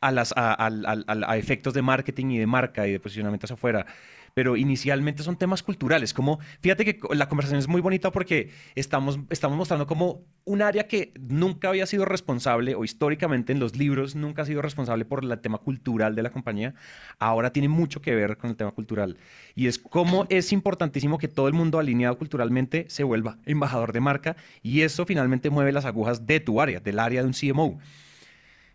a, 0.00 0.10
las, 0.10 0.32
a, 0.36 1.36
efectos 1.36 1.74
de 1.74 1.82
marketing 1.82 2.30
y 2.30 2.38
de 2.38 2.46
marca 2.46 2.86
y 2.86 2.92
de 2.92 3.00
posicionamiento 3.00 3.46
hacia 3.46 3.54
afuera 3.54 3.86
pero 4.34 4.56
inicialmente 4.56 5.22
son 5.22 5.36
temas 5.36 5.62
culturales. 5.62 6.14
Como, 6.14 6.38
fíjate 6.60 6.84
que 6.84 7.00
la 7.14 7.28
conversación 7.28 7.58
es 7.58 7.68
muy 7.68 7.80
bonita 7.80 8.10
porque 8.10 8.50
estamos, 8.74 9.18
estamos 9.30 9.56
mostrando 9.56 9.86
como 9.86 10.24
un 10.44 10.62
área 10.62 10.86
que 10.86 11.12
nunca 11.20 11.68
había 11.68 11.86
sido 11.86 12.04
responsable 12.04 12.74
o 12.74 12.84
históricamente 12.84 13.52
en 13.52 13.60
los 13.60 13.76
libros 13.76 14.14
nunca 14.14 14.42
ha 14.42 14.46
sido 14.46 14.62
responsable 14.62 15.04
por 15.04 15.24
el 15.24 15.38
tema 15.40 15.58
cultural 15.58 16.14
de 16.14 16.22
la 16.22 16.30
compañía, 16.30 16.74
ahora 17.18 17.52
tiene 17.52 17.68
mucho 17.68 18.00
que 18.00 18.14
ver 18.14 18.36
con 18.36 18.50
el 18.50 18.56
tema 18.56 18.70
cultural. 18.70 19.18
Y 19.54 19.66
es 19.66 19.78
como 19.78 20.26
es 20.28 20.52
importantísimo 20.52 21.18
que 21.18 21.28
todo 21.28 21.48
el 21.48 21.54
mundo 21.54 21.78
alineado 21.78 22.16
culturalmente 22.16 22.86
se 22.88 23.04
vuelva 23.04 23.38
embajador 23.46 23.92
de 23.92 24.00
marca 24.00 24.36
y 24.62 24.82
eso 24.82 25.06
finalmente 25.06 25.50
mueve 25.50 25.72
las 25.72 25.84
agujas 25.84 26.26
de 26.26 26.40
tu 26.40 26.60
área, 26.60 26.80
del 26.80 26.98
área 26.98 27.22
de 27.22 27.26
un 27.26 27.34
CMO. 27.34 27.78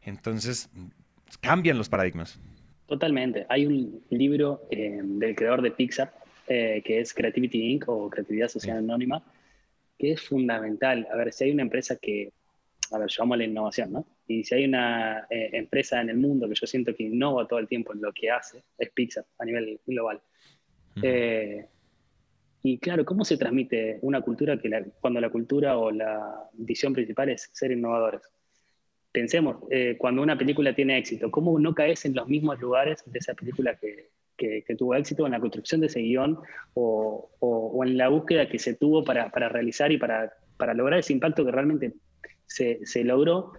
Entonces, 0.01 0.69
cambian 1.37 1.77
los 1.77 1.89
paradigmas. 1.89 2.39
Totalmente. 2.87 3.45
Hay 3.49 3.65
un 3.65 4.03
libro 4.09 4.67
eh, 4.69 4.99
del 5.03 5.35
creador 5.35 5.61
de 5.61 5.71
Pixar, 5.71 6.13
eh, 6.47 6.81
que 6.85 6.99
es 6.99 7.13
Creativity 7.13 7.71
Inc. 7.71 7.85
o 7.87 8.09
Creatividad 8.09 8.47
Social 8.47 8.77
Anónima, 8.77 9.23
que 9.97 10.11
es 10.11 10.21
fundamental. 10.21 11.07
A 11.11 11.15
ver, 11.15 11.33
si 11.33 11.45
hay 11.45 11.51
una 11.51 11.63
empresa 11.63 11.95
que, 11.95 12.31
a 12.91 12.99
ver, 12.99 13.09
yo 13.09 13.23
amo 13.23 13.35
la 13.35 13.45
innovación, 13.45 13.91
¿no? 13.91 14.05
Y 14.27 14.43
si 14.43 14.55
hay 14.55 14.65
una 14.65 15.25
eh, 15.29 15.49
empresa 15.53 16.01
en 16.01 16.09
el 16.09 16.17
mundo 16.17 16.47
que 16.47 16.55
yo 16.55 16.67
siento 16.67 16.95
que 16.95 17.03
innova 17.03 17.47
todo 17.47 17.59
el 17.59 17.67
tiempo 17.67 17.93
en 17.93 18.01
lo 18.01 18.13
que 18.13 18.29
hace, 18.29 18.63
es 18.77 18.89
Pixar 18.91 19.25
a 19.39 19.45
nivel 19.45 19.79
global. 19.85 20.21
y 22.61 22.77
claro, 22.79 23.03
¿cómo 23.03 23.25
se 23.25 23.37
transmite 23.37 23.99
una 24.01 24.21
cultura 24.21 24.59
que 24.59 24.85
cuando 24.99 25.19
la 25.19 25.29
cultura 25.29 25.77
o 25.77 25.91
la 25.91 26.49
visión 26.53 26.93
principal 26.93 27.29
es 27.29 27.49
ser 27.51 27.71
innovadores? 27.71 28.21
Pensemos, 29.15 29.63
eh, 29.71 29.95
cuando 29.97 30.21
una 30.21 30.37
película 30.37 30.75
tiene 30.75 30.97
éxito, 30.97 31.31
¿cómo 31.31 31.57
no 31.57 31.73
caes 31.73 32.03
en 32.03 32.13
los 32.15 32.27
mismos 32.27 32.59
lugares 32.59 33.01
de 33.05 33.17
esa 33.17 33.33
película 33.33 33.79
que, 33.79 34.09
tuvo 34.77 34.93
éxito 34.93 35.25
en 35.25 35.31
la 35.31 35.39
construcción 35.39 35.79
de 35.79 35.87
ese 35.87 36.01
guion 36.01 36.37
o, 36.73 37.81
en 37.85 37.97
la 37.97 38.09
búsqueda 38.09 38.49
que 38.49 38.59
se 38.59 38.73
tuvo 38.73 39.05
para, 39.05 39.29
realizar 39.29 39.93
y 39.93 39.97
para, 39.97 40.33
lograr 40.75 40.99
ese 40.99 41.13
impacto 41.13 41.45
que 41.45 41.51
realmente 41.51 41.93
se, 42.45 43.03
logró? 43.05 43.53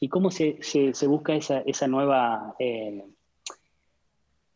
¿Y 0.00 0.08
cómo 0.08 0.30
se, 0.30 0.58
busca 1.06 1.34
esa, 1.34 1.86
nueva 1.86 2.56
eh, 2.58 3.04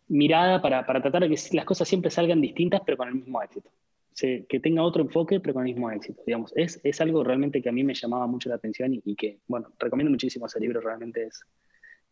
mirada 0.08 0.62
para, 0.62 0.86
para 0.86 1.02
tratar 1.02 1.28
de 1.28 1.28
que 1.28 1.54
las 1.54 1.66
cosas 1.66 1.86
siempre 1.86 2.10
salgan 2.10 2.40
distintas 2.40 2.80
pero 2.86 2.96
con 2.96 3.08
el 3.08 3.14
mismo 3.16 3.42
éxito? 3.42 3.68
Que 4.14 4.60
tenga 4.60 4.82
otro 4.82 5.02
enfoque, 5.02 5.40
pero 5.40 5.54
con 5.54 5.66
el 5.66 5.74
mismo 5.74 5.90
éxito. 5.90 6.22
Digamos, 6.26 6.52
es, 6.56 6.80
es 6.84 7.00
algo 7.00 7.24
realmente 7.24 7.60
que 7.60 7.68
a 7.68 7.72
mí 7.72 7.82
me 7.82 7.94
llamaba 7.94 8.26
mucho 8.26 8.48
la 8.48 8.54
atención 8.54 9.00
y, 9.04 9.16
que, 9.16 9.40
bueno, 9.48 9.72
recomiendo 9.78 10.10
muchísimo 10.10 10.46
ese 10.46 10.60
libro, 10.60 10.80
realmente 10.80 11.24
es. 11.26 11.44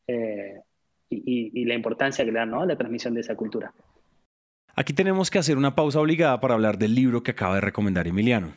Eh, 0.08 0.60
y, 1.08 1.64
la 1.64 1.74
importancia 1.74 2.24
que 2.24 2.32
le 2.32 2.38
dan 2.38 2.50
¿no? 2.50 2.62
a 2.62 2.66
la 2.66 2.76
transmisión 2.76 3.14
de 3.14 3.20
esa 3.20 3.36
cultura. 3.36 3.72
Aquí 4.74 4.94
tenemos 4.94 5.30
que 5.30 5.38
hacer 5.38 5.58
una 5.58 5.74
pausa 5.74 6.00
obligada 6.00 6.40
para 6.40 6.54
hablar 6.54 6.78
del 6.78 6.94
libro 6.94 7.22
que 7.22 7.32
acaba 7.32 7.56
de 7.56 7.60
recomendar 7.60 8.08
Emiliano. 8.08 8.54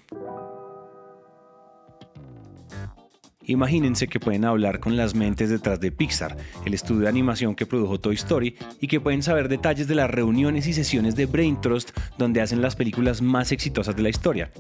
Imagínense 3.48 4.08
que 4.08 4.20
pueden 4.20 4.46
hablar 4.46 4.80
con 4.80 4.98
las 4.98 5.16
mentes 5.16 5.50
detrás 5.50 5.80
de 5.80 5.92
Pixar, 5.92 6.36
el 6.66 6.74
estudio 6.74 7.02
de 7.02 7.10
animación 7.10 7.56
que 7.56 7.66
produjo 7.66 8.00
Toy 8.00 8.16
Story, 8.16 8.58
y 8.82 8.88
que 8.88 9.00
pueden 9.00 9.24
saber 9.24 9.50
detalles 9.50 9.88
de 9.88 9.96
las 9.96 10.10
reuniones 10.10 10.68
y 10.68 10.74
sesiones 10.74 11.16
de 11.16 11.26
Brain 11.26 11.62
Trust 11.62 11.92
donde 12.18 12.42
hacen 12.42 12.62
las 12.62 12.76
películas 12.76 13.22
más 13.22 13.52
exitosas 13.52 13.96
de 13.96 14.04
la 14.04 14.10
historia. 14.10 14.52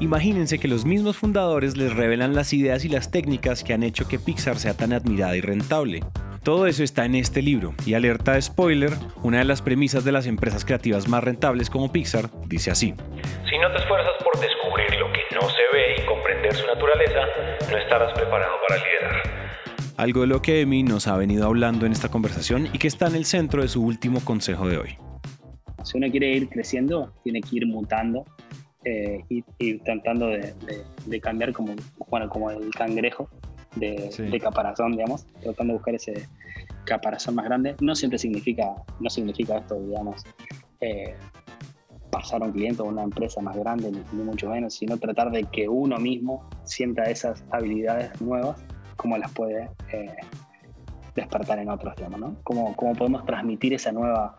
Imagínense 0.00 0.58
que 0.58 0.68
los 0.68 0.84
mismos 0.84 1.16
fundadores 1.16 1.76
les 1.76 1.94
revelan 1.94 2.34
las 2.34 2.52
ideas 2.52 2.84
y 2.84 2.88
las 2.88 3.10
técnicas 3.10 3.64
que 3.64 3.72
han 3.72 3.82
hecho 3.82 4.06
que 4.08 4.18
Pixar 4.18 4.58
sea 4.58 4.74
tan 4.74 4.92
admirada 4.92 5.36
y 5.36 5.40
rentable. 5.40 6.04
Todo 6.42 6.66
eso 6.66 6.84
está 6.84 7.04
en 7.04 7.16
este 7.16 7.42
libro, 7.42 7.74
y 7.84 7.94
alerta 7.94 8.34
de 8.34 8.42
spoiler, 8.42 8.92
una 9.22 9.38
de 9.38 9.44
las 9.44 9.62
premisas 9.62 10.04
de 10.04 10.12
las 10.12 10.26
empresas 10.26 10.64
creativas 10.64 11.08
más 11.08 11.24
rentables 11.24 11.70
como 11.70 11.90
Pixar 11.90 12.30
dice 12.46 12.70
así. 12.70 12.94
Si 13.50 13.58
no 13.58 13.72
te 13.72 13.78
esfuerzas 13.78 14.15
su 16.56 16.66
naturaleza, 16.66 17.20
no 17.70 17.76
estarás 17.76 18.12
preparado 18.14 18.52
para 18.66 18.80
liderar. 18.84 19.22
Algo 19.96 20.22
de 20.22 20.26
lo 20.26 20.42
que 20.42 20.60
Emi 20.60 20.82
nos 20.82 21.06
ha 21.06 21.16
venido 21.16 21.46
hablando 21.46 21.86
en 21.86 21.92
esta 21.92 22.10
conversación 22.10 22.68
y 22.72 22.78
que 22.78 22.88
está 22.88 23.06
en 23.06 23.14
el 23.14 23.24
centro 23.24 23.62
de 23.62 23.68
su 23.68 23.82
último 23.82 24.20
consejo 24.24 24.68
de 24.68 24.78
hoy. 24.78 24.98
Si 25.84 25.96
uno 25.96 26.10
quiere 26.10 26.32
ir 26.32 26.48
creciendo, 26.48 27.12
tiene 27.22 27.40
que 27.40 27.56
ir 27.56 27.66
mutando 27.66 28.24
eh, 28.84 29.20
y, 29.28 29.78
tratando 29.78 30.28
de, 30.28 31.20
cambiar 31.20 31.52
como, 31.52 31.74
bueno, 32.08 32.28
como 32.28 32.50
el 32.50 32.70
cangrejo 32.70 33.28
de, 33.76 34.40
caparazón, 34.42 34.92
digamos, 34.92 35.26
tratando 35.42 35.72
de 35.72 35.78
buscar 35.78 35.94
ese 35.94 36.28
caparazón 36.84 37.34
más 37.34 37.44
grande. 37.44 37.76
No 37.80 37.94
siempre 37.94 38.18
significa, 38.18 38.74
no 39.00 39.10
significa 39.10 39.58
esto, 39.58 39.80
digamos, 39.80 40.22
eh, 40.80 41.14
pasar 42.16 42.42
a 42.42 42.46
un 42.46 42.52
cliente 42.52 42.80
o 42.80 42.86
una 42.86 43.02
empresa 43.02 43.42
más 43.42 43.54
grande, 43.56 43.92
ni, 43.92 44.22
mucho 44.22 44.48
menos, 44.48 44.72
sino 44.74 44.96
tratar 44.96 45.30
de 45.30 45.44
que 45.44 45.68
uno 45.68 45.98
mismo 45.98 46.48
sienta 46.64 47.04
esas 47.04 47.44
habilidades 47.50 48.18
nuevas, 48.22 48.56
como 48.96 49.18
las 49.18 49.30
puede 49.32 49.68
eh, 49.92 50.16
despertar 51.14 51.58
en 51.58 51.68
otros, 51.68 51.94
digamos, 51.96 52.20
¿no? 52.20 52.36
Cómo, 52.42 52.74
podemos 52.74 53.26
transmitir 53.26 53.74
esa 53.74 53.92
nueva 53.92 54.38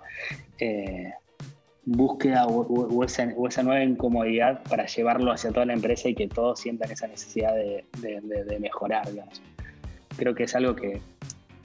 eh, 0.59 1.13
búsqueda 1.85 2.47
o, 2.47 3.03
esa, 3.03 3.63
nueva 3.63 3.83
incomodidad 3.83 4.63
para 4.63 4.87
llevarlo 4.87 5.31
hacia 5.31 5.51
toda 5.51 5.67
la 5.67 5.73
empresa 5.73 6.09
y 6.09 6.15
que 6.15 6.27
todos 6.27 6.59
sientan 6.59 6.89
esa 6.89 7.05
necesidad 7.05 7.53
de, 7.53 8.57
mejorar. 8.59 9.07
Creo 10.17 10.33
que 10.33 10.43
es 10.45 10.55
algo 10.55 10.75
que, 10.75 10.99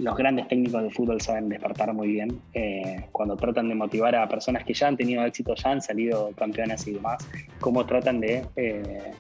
los 0.03 0.17
grandes 0.17 0.49
técnicos 0.49 0.83
de 0.83 0.91
fútbol 0.91 1.21
saben 1.21 1.49
despertar 1.49 1.95
muy 1.95 2.09
bien 2.09 2.41
eh, 2.55 3.07
cuando 3.13 3.37
tratan 3.37 3.69
de 3.69 3.77
motivar 3.77 4.17
a 4.17 4.29
personas 4.29 4.65
que 4.65 4.75
ya 4.75 4.89
han 4.89 4.97
tenido 4.97 5.25
éxito, 5.25 5.55
ya 5.55 5.71
han 5.71 5.81
salido 5.81 6.33
campeonas 6.37 6.87
y 6.89 6.95
demás, 6.95 7.25
cómo 7.61 7.87
tratan 7.87 8.21
de 8.21 8.45
eh, 8.57 9.13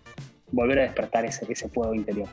volver 0.50 0.80
a 0.80 0.82
despertar 0.82 1.24
ese, 1.24 1.46
ese 1.48 1.68
fuego 1.68 1.94
interior. 1.94 2.28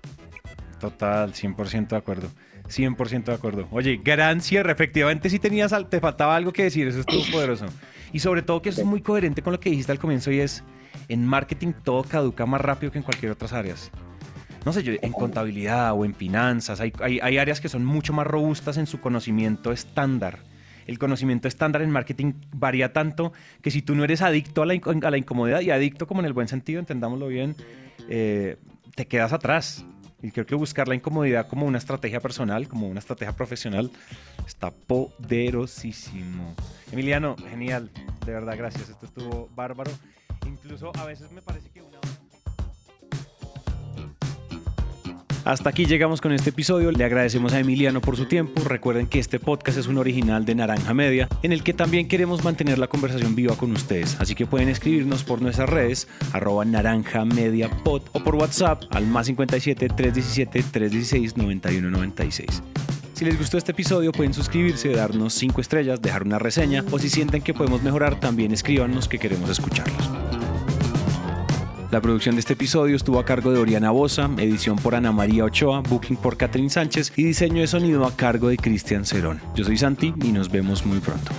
Total, 0.80 1.32
100% 1.32 1.90
de 1.90 1.96
acuerdo. 1.98 2.28
100% 2.68 3.26
de 3.26 3.34
acuerdo. 3.34 3.68
Oye, 3.72 4.00
gran 4.04 4.42
cierre. 4.42 4.72
Efectivamente, 4.72 5.30
si 5.30 5.38
tenías, 5.38 5.74
te 5.90 6.00
faltaba 6.00 6.36
algo 6.36 6.52
que 6.52 6.64
decir. 6.64 6.88
Eso 6.88 7.02
estuvo 7.02 7.22
poderoso. 7.32 7.66
Y 8.14 8.20
sobre 8.20 8.42
todo 8.42 8.62
que 8.62 8.70
eso 8.70 8.82
es 8.82 8.88
muy 8.88 9.02
coherente 9.02 9.42
con 9.44 9.54
lo 9.54 9.60
que 9.60 9.70
dijiste 9.70 9.92
al 9.92 10.00
comienzo 10.00 10.32
y 10.32 10.40
es, 10.40 10.64
en 11.08 11.26
marketing 11.26 11.74
todo 11.84 12.04
caduca 12.04 12.46
más 12.46 12.62
rápido 12.62 12.92
que 12.92 13.00
en 13.00 13.04
cualquier 13.04 13.32
otras 13.32 13.54
áreas 13.54 13.92
no 14.66 14.74
sé, 14.74 14.84
yo, 14.84 14.94
en 15.02 15.12
contabilidad 15.14 15.94
o 15.94 16.06
en 16.06 16.14
finanzas, 16.14 16.80
hay, 16.80 17.38
áreas 17.38 17.62
que 17.62 17.70
son 17.70 17.86
mucho 17.86 18.14
más 18.14 18.28
robustas 18.28 18.78
en 18.78 18.88
su 18.88 19.00
conocimiento 19.00 19.72
estándar. 19.72 20.40
El 20.86 20.98
conocimiento 20.98 21.48
estándar 21.48 21.82
en 21.82 21.92
marketing 21.92 22.34
varía 22.52 22.94
tanto 22.94 23.32
que 23.62 23.70
si 23.72 23.82
tú 23.82 23.96
no 23.96 24.04
eres 24.04 24.22
adicto 24.22 24.64
a 24.64 24.66
la, 24.66 25.18
incomodidad, 25.18 25.62
y 25.62 25.72
adicto 25.72 26.08
como 26.08 26.22
en 26.22 26.26
el 26.26 26.34
buen 26.34 26.48
sentido, 26.48 26.80
entendámoslo 26.80 27.28
bien, 27.28 27.56
eh, 28.10 28.58
te 28.96 29.06
quedas 29.06 29.34
atrás. 29.34 29.86
Y 30.22 30.32
creo 30.32 30.46
que 30.46 30.56
buscar 30.56 30.90
la 30.90 30.96
incomodidad 30.96 31.48
como 31.48 31.66
una 31.66 31.78
estrategia 31.78 32.20
personal, 32.20 32.68
como 32.68 32.90
una 32.90 33.00
estrategia 33.00 33.34
profesional, 33.34 33.90
está 34.46 34.72
poderosísimo. 34.72 36.56
Emiliano, 36.92 37.38
genial, 37.50 37.90
de 38.26 38.34
verdad, 38.34 38.58
gracias. 38.58 38.90
Esto 38.90 39.06
estuvo 39.06 39.50
bárbaro. 39.56 39.92
Incluso 40.46 40.92
a 40.98 41.06
veces 41.06 41.32
me 41.32 41.42
parece 41.42 41.69
Hasta 45.50 45.72
aquí 45.72 45.88
llegamos 45.88 46.22
con 46.22 46.32
este 46.32 46.52
episodio. 46.52 46.92
Le 46.92 47.04
agradecemos 47.04 47.54
a 47.54 47.60
Emiliano 47.60 48.02
por 48.02 48.16
su 48.16 48.26
tiempo. 48.26 48.62
Recuerden 48.66 49.08
que 49.08 49.18
este 49.18 49.40
podcast 49.40 49.80
es 49.80 49.88
un 49.88 49.98
original 49.98 50.46
de 50.46 50.54
Naranja 50.54 50.94
Media, 50.94 51.28
en 51.42 51.52
el 51.52 51.64
que 51.64 51.74
también 51.74 52.08
queremos 52.08 52.44
mantener 52.44 52.78
la 52.78 52.86
conversación 52.86 53.34
viva 53.34 53.58
con 53.58 53.72
ustedes. 53.72 54.16
Así 54.20 54.36
que 54.36 54.46
pueden 54.46 54.70
escribirnos 54.70 55.24
por 55.24 55.42
nuestras 55.42 55.68
redes, 55.68 56.08
arroba 56.34 56.66
naranja 56.66 57.26
media 57.26 57.68
pod, 57.84 58.04
o 58.14 58.24
por 58.24 58.36
WhatsApp 58.36 58.84
al 58.92 59.08
más 59.08 59.26
57 59.26 59.88
317 59.88 60.62
316 60.72 61.36
9196. 61.36 62.62
Si 63.16 63.26
les 63.26 63.36
gustó 63.36 63.58
este 63.58 63.72
episodio 63.72 64.12
pueden 64.12 64.36
suscribirse, 64.36 64.90
darnos 64.90 65.34
5 65.34 65.62
estrellas, 65.62 66.00
dejar 66.00 66.22
una 66.22 66.38
reseña 66.38 66.86
o 66.92 67.00
si 67.00 67.10
sienten 67.10 67.42
que 67.42 67.56
podemos 67.56 67.82
mejorar 67.82 68.20
también 68.20 68.52
escríbanos 68.52 69.08
que 69.08 69.18
queremos 69.18 69.50
escucharlos. 69.50 70.29
La 71.92 72.02
producción 72.02 72.36
de 72.36 72.42
este 72.42 72.54
episodio 72.54 72.96
estuvo 72.96 73.18
a 73.18 73.26
cargo 73.26 73.52
de 73.52 73.58
Oriana 73.58 73.90
Bosa, 73.90 74.30
edición 74.38 74.76
por 74.76 74.94
Ana 74.94 75.12
María 75.12 75.44
Ochoa, 75.44 75.82
booking 75.82 76.18
por 76.18 76.38
Catherine 76.38 76.70
Sánchez 76.70 77.12
y 77.16 77.24
diseño 77.24 77.62
de 77.62 77.68
sonido 77.68 78.06
a 78.06 78.16
cargo 78.16 78.50
de 78.50 78.58
Cristian 78.58 79.06
Cerón. 79.06 79.42
Yo 79.56 79.66
soy 79.66 79.76
Santi 79.76 80.14
y 80.24 80.32
nos 80.32 80.52
vemos 80.52 80.86
muy 80.86 81.00
pronto. 81.00 81.32